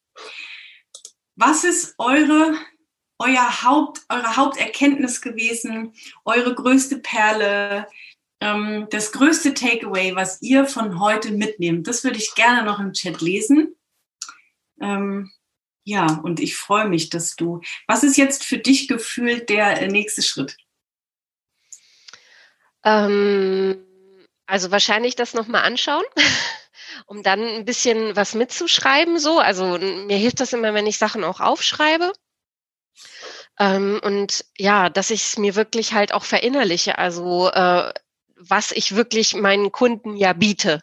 [1.37, 2.55] was ist eure,
[3.19, 5.93] euer Haupt, eure Haupterkenntnis gewesen,
[6.25, 7.87] eure größte Perle,
[8.41, 11.87] ähm, das größte Takeaway, was ihr von heute mitnehmt?
[11.87, 13.75] Das würde ich gerne noch im Chat lesen.
[14.81, 15.31] Ähm,
[15.83, 17.61] ja, und ich freue mich, dass du.
[17.87, 20.57] Was ist jetzt für dich gefühlt der nächste Schritt?
[22.83, 23.83] Ähm,
[24.45, 26.03] also wahrscheinlich das nochmal anschauen.
[27.05, 29.19] um dann ein bisschen was mitzuschreiben.
[29.19, 32.11] So, also mir hilft das immer, wenn ich Sachen auch aufschreibe.
[33.59, 37.91] Ähm, und ja, dass ich es mir wirklich halt auch verinnerliche, also äh,
[38.35, 40.81] was ich wirklich meinen Kunden ja biete.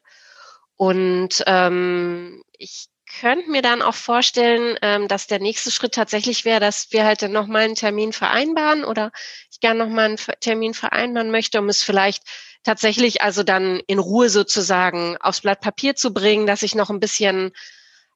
[0.77, 2.89] Und ähm, ich
[3.21, 7.23] könnte mir dann auch vorstellen, ähm, dass der nächste Schritt tatsächlich wäre, dass wir halt
[7.23, 9.13] dann nochmal einen Termin vereinbaren oder
[9.51, 12.25] ich gerne nochmal einen Termin vereinbaren möchte, um es vielleicht
[12.65, 17.01] tatsächlich also dann in Ruhe sozusagen aufs Blatt Papier zu bringen, dass ich noch ein
[17.01, 17.53] bisschen,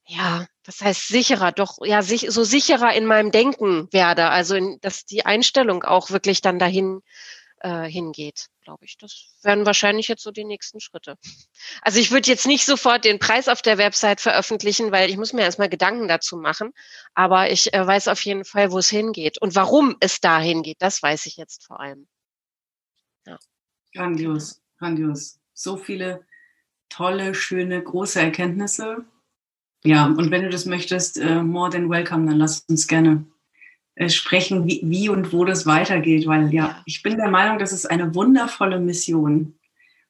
[0.07, 4.81] ja, das heißt sicherer, doch ja, sich, so sicherer in meinem Denken werde, also in,
[4.81, 7.03] dass die Einstellung auch wirklich dann dahin
[7.61, 8.97] äh, hingeht, glaube ich.
[8.99, 11.17] Das wären wahrscheinlich jetzt so die nächsten Schritte.
[11.83, 15.33] Also ich würde jetzt nicht sofort den Preis auf der Website veröffentlichen, weil ich muss
[15.33, 16.73] mir erstmal Gedanken dazu machen.
[17.15, 20.81] Aber ich äh, weiß auf jeden Fall, wo es hingeht und warum es dahin geht.
[20.81, 22.07] Das weiß ich jetzt vor allem.
[23.99, 25.41] Grandios, grandios.
[25.55, 26.25] So viele
[26.89, 29.05] tolle, schöne, große Erkenntnisse.
[29.83, 33.25] Ja, und wenn du das möchtest, uh, more than welcome, dann lass uns gerne
[34.01, 37.73] uh, sprechen, wie, wie, und wo das weitergeht, weil ja, ich bin der Meinung, das
[37.73, 39.59] ist eine wundervolle Mission.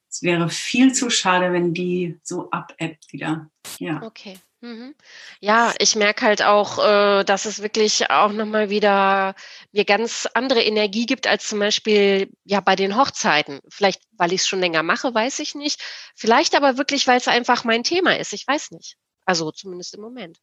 [0.07, 3.49] Es wäre viel zu schade, wenn die so abebbt wieder.
[3.79, 4.03] Ja.
[4.03, 4.37] Okay.
[4.61, 4.93] Mhm.
[5.39, 9.33] Ja, ich merke halt auch, äh, dass es wirklich auch nochmal wieder
[9.71, 13.61] mir ganz andere Energie gibt als zum Beispiel ja bei den Hochzeiten.
[13.69, 15.81] Vielleicht, weil ich es schon länger mache, weiß ich nicht.
[16.13, 18.33] Vielleicht aber wirklich, weil es einfach mein Thema ist.
[18.33, 18.97] Ich weiß nicht.
[19.25, 20.39] Also zumindest im Moment.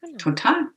[0.00, 0.18] Genau.
[0.18, 0.68] Total.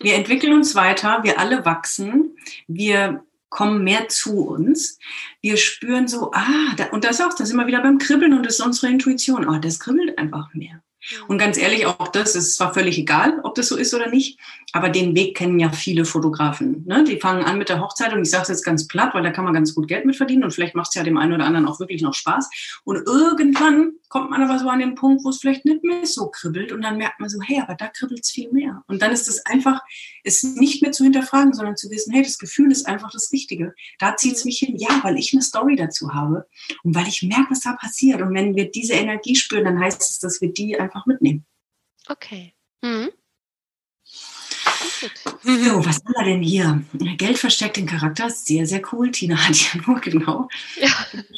[0.00, 2.36] Wir entwickeln uns weiter, wir alle wachsen,
[2.66, 4.98] wir kommen mehr zu uns.
[5.42, 8.46] Wir spüren so, ah, da, und das auch, da sind wir wieder beim Kribbeln und
[8.46, 9.46] das ist unsere Intuition.
[9.46, 10.82] Oh, das kribbelt einfach mehr.
[11.28, 14.38] Und ganz ehrlich, auch das ist zwar völlig egal, ob das so ist oder nicht,
[14.72, 16.84] aber den Weg kennen ja viele Fotografen.
[16.86, 17.04] Ne?
[17.04, 19.30] Die fangen an mit der Hochzeit und ich sage es jetzt ganz platt, weil da
[19.30, 21.44] kann man ganz gut Geld mit verdienen und vielleicht macht es ja dem einen oder
[21.44, 22.50] anderen auch wirklich noch Spaß.
[22.84, 26.28] Und irgendwann kommt man aber so an den Punkt, wo es vielleicht nicht mehr so
[26.30, 28.82] kribbelt und dann merkt man so, hey, aber da kribbelt es viel mehr.
[28.88, 29.80] Und dann ist es einfach,
[30.24, 33.72] es nicht mehr zu hinterfragen, sondern zu wissen, hey, das Gefühl ist einfach das Richtige.
[34.00, 36.46] Da zieht es mich hin, ja, weil ich eine Story dazu habe
[36.82, 38.20] und weil ich merke, was da passiert.
[38.20, 41.46] Und wenn wir diese Energie spüren, dann heißt es, dass wir die einfach mitnehmen.
[42.08, 42.52] Okay.
[42.82, 43.10] Mhm.
[45.42, 46.82] So, was haben wir denn hier?
[47.16, 49.10] Geld versteckt den Charakter, sehr, sehr cool.
[49.10, 50.48] Tina hat ja nur genau.
[50.80, 50.88] Ja.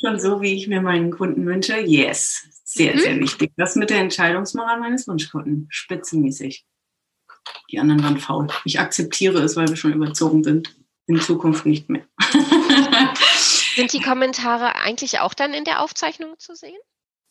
[0.01, 1.79] Schon so, wie ich mir meinen Kunden wünsche.
[1.79, 2.99] Yes, sehr, mhm.
[2.99, 3.53] sehr wichtig.
[3.57, 5.67] Das mit der Entscheidungsmoral meines Wunschkunden.
[5.71, 6.65] Spitzenmäßig.
[7.71, 8.49] Die anderen waren faul.
[8.65, 10.77] Ich akzeptiere es, weil wir schon überzogen sind.
[11.07, 12.07] In Zukunft nicht mehr.
[13.75, 16.79] sind die Kommentare eigentlich auch dann in der Aufzeichnung zu sehen?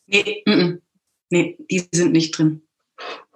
[0.07, 0.81] Nee, m -m.
[1.29, 2.67] nee die sind nicht drin.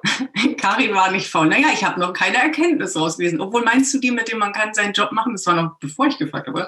[0.57, 1.47] Karin war nicht faul.
[1.47, 3.41] Naja, ich habe noch keine Erkenntnis rausgelesen.
[3.41, 6.07] Obwohl meinst du die mit dem, man kann seinen Job machen, das war noch bevor
[6.07, 6.67] ich gefragt habe,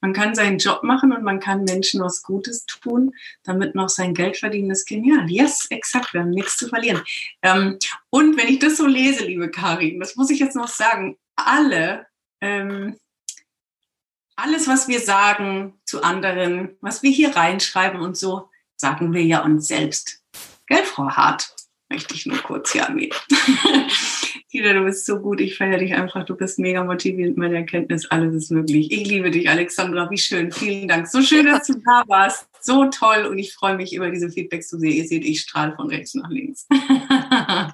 [0.00, 3.12] man kann seinen Job machen und man kann Menschen was Gutes tun,
[3.44, 5.30] damit noch sein Geld verdienen, ist genial.
[5.30, 7.02] Yes, exakt, wir haben nichts zu verlieren.
[7.42, 7.78] Ähm,
[8.10, 12.06] und wenn ich das so lese, liebe Karin, das muss ich jetzt noch sagen, alle,
[12.40, 12.96] ähm,
[14.36, 19.42] alles, was wir sagen zu anderen, was wir hier reinschreiben und so, sagen wir ja
[19.42, 20.22] uns selbst.
[20.66, 21.57] Gell, Frau Hart?
[21.90, 23.12] Möchte ich nur kurz hier annehmen.
[24.50, 25.40] Tina, du bist so gut.
[25.40, 26.24] Ich feiere dich einfach.
[26.24, 27.38] Du bist mega motivierend.
[27.38, 28.92] Meine Erkenntnis, alles ist möglich.
[28.92, 30.10] Ich liebe dich, Alexandra.
[30.10, 30.52] Wie schön.
[30.52, 31.06] Vielen Dank.
[31.06, 32.46] So schön, dass du da warst.
[32.60, 33.26] So toll.
[33.26, 34.92] Und ich freue mich über diese Feedbacks zu sehen.
[34.92, 36.66] Ihr seht, ich strahle von rechts nach links.
[36.70, 37.72] ja.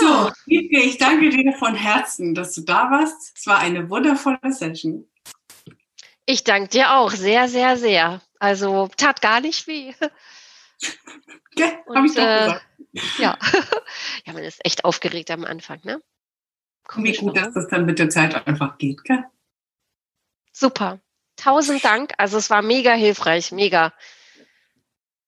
[0.00, 3.36] So, ich danke dir von Herzen, dass du da warst.
[3.36, 5.06] Es war eine wundervolle Session.
[6.24, 8.22] Ich danke dir auch sehr, sehr, sehr.
[8.38, 9.92] Also tat gar nicht weh.
[11.54, 12.66] Ja, habe ich doch äh, gesagt.
[13.18, 13.38] Ja.
[14.24, 16.00] ja, man ist echt aufgeregt am Anfang, ne?
[16.84, 19.24] Komisch, Wie gut, dass das dann mit der Zeit einfach geht, gell?
[20.52, 21.00] Super.
[21.36, 22.12] Tausend Dank.
[22.18, 23.92] Also es war mega hilfreich, mega.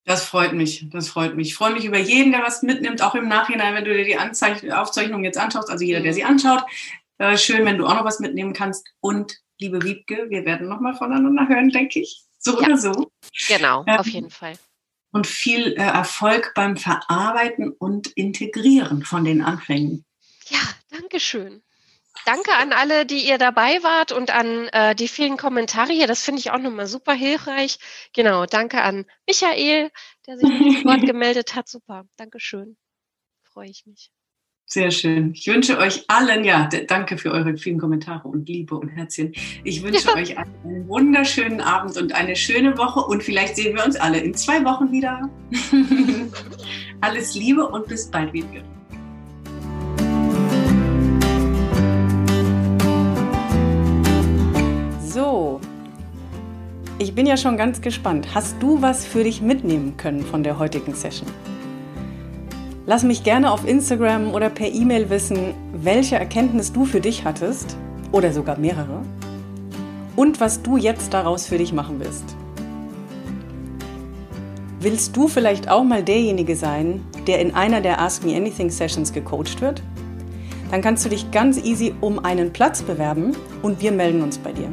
[0.04, 1.48] Das freut mich, das freut mich.
[1.48, 4.18] Ich freue mich über jeden, der was mitnimmt, auch im Nachhinein, wenn du dir die
[4.18, 6.14] Anzeich Aufzeichnung jetzt anschaust, also jeder, der mhm.
[6.14, 6.64] sie anschaut.
[7.18, 8.86] Äh, schön, wenn du auch noch was mitnehmen kannst.
[9.00, 12.22] Und liebe Wiebke, wir werden nochmal voneinander hören, denke ich.
[12.38, 12.66] So ja.
[12.66, 13.10] oder so.
[13.48, 14.58] Genau, ähm, auf jeden Fall
[15.14, 20.04] und viel äh, Erfolg beim Verarbeiten und Integrieren von den Anfängen.
[20.48, 20.58] Ja,
[20.90, 21.62] danke schön.
[22.26, 26.08] Danke an alle, die ihr dabei wart und an äh, die vielen Kommentare hier.
[26.08, 27.78] Das finde ich auch nochmal super hilfreich.
[28.12, 29.92] Genau, danke an Michael,
[30.26, 30.48] der sich
[30.82, 31.68] zu Wort gemeldet hat.
[31.68, 32.76] Super, danke schön.
[33.44, 34.10] Freue ich mich.
[34.66, 35.32] Sehr schön.
[35.34, 39.32] Ich wünsche euch allen, ja, danke für eure vielen Kommentare und Liebe und Herzchen.
[39.62, 40.14] Ich wünsche ja.
[40.14, 44.34] euch einen wunderschönen Abend und eine schöne Woche und vielleicht sehen wir uns alle in
[44.34, 45.28] zwei Wochen wieder.
[47.02, 48.48] Alles Liebe und bis bald wieder.
[55.00, 55.60] So,
[56.98, 58.34] ich bin ja schon ganz gespannt.
[58.34, 61.28] Hast du was für dich mitnehmen können von der heutigen Session?
[62.86, 67.78] Lass mich gerne auf Instagram oder per E-Mail wissen, welche Erkenntnis du für dich hattest
[68.12, 69.00] oder sogar mehrere
[70.16, 72.36] und was du jetzt daraus für dich machen willst.
[74.80, 79.14] Willst du vielleicht auch mal derjenige sein, der in einer der Ask Me Anything Sessions
[79.14, 79.82] gecoacht wird?
[80.70, 83.32] Dann kannst du dich ganz easy um einen Platz bewerben
[83.62, 84.70] und wir melden uns bei dir.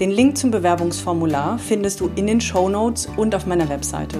[0.00, 4.18] Den Link zum Bewerbungsformular findest du in den Show Notes und auf meiner Webseite.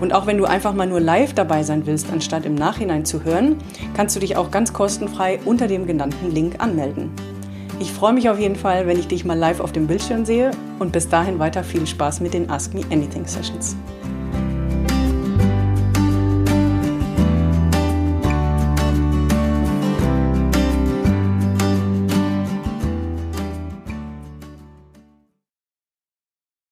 [0.00, 3.24] Und auch wenn du einfach mal nur live dabei sein willst, anstatt im Nachhinein zu
[3.24, 3.56] hören,
[3.94, 7.10] kannst du dich auch ganz kostenfrei unter dem genannten Link anmelden.
[7.78, 10.50] Ich freue mich auf jeden Fall, wenn ich dich mal live auf dem Bildschirm sehe
[10.78, 13.76] und bis dahin weiter viel Spaß mit den Ask Me Anything Sessions.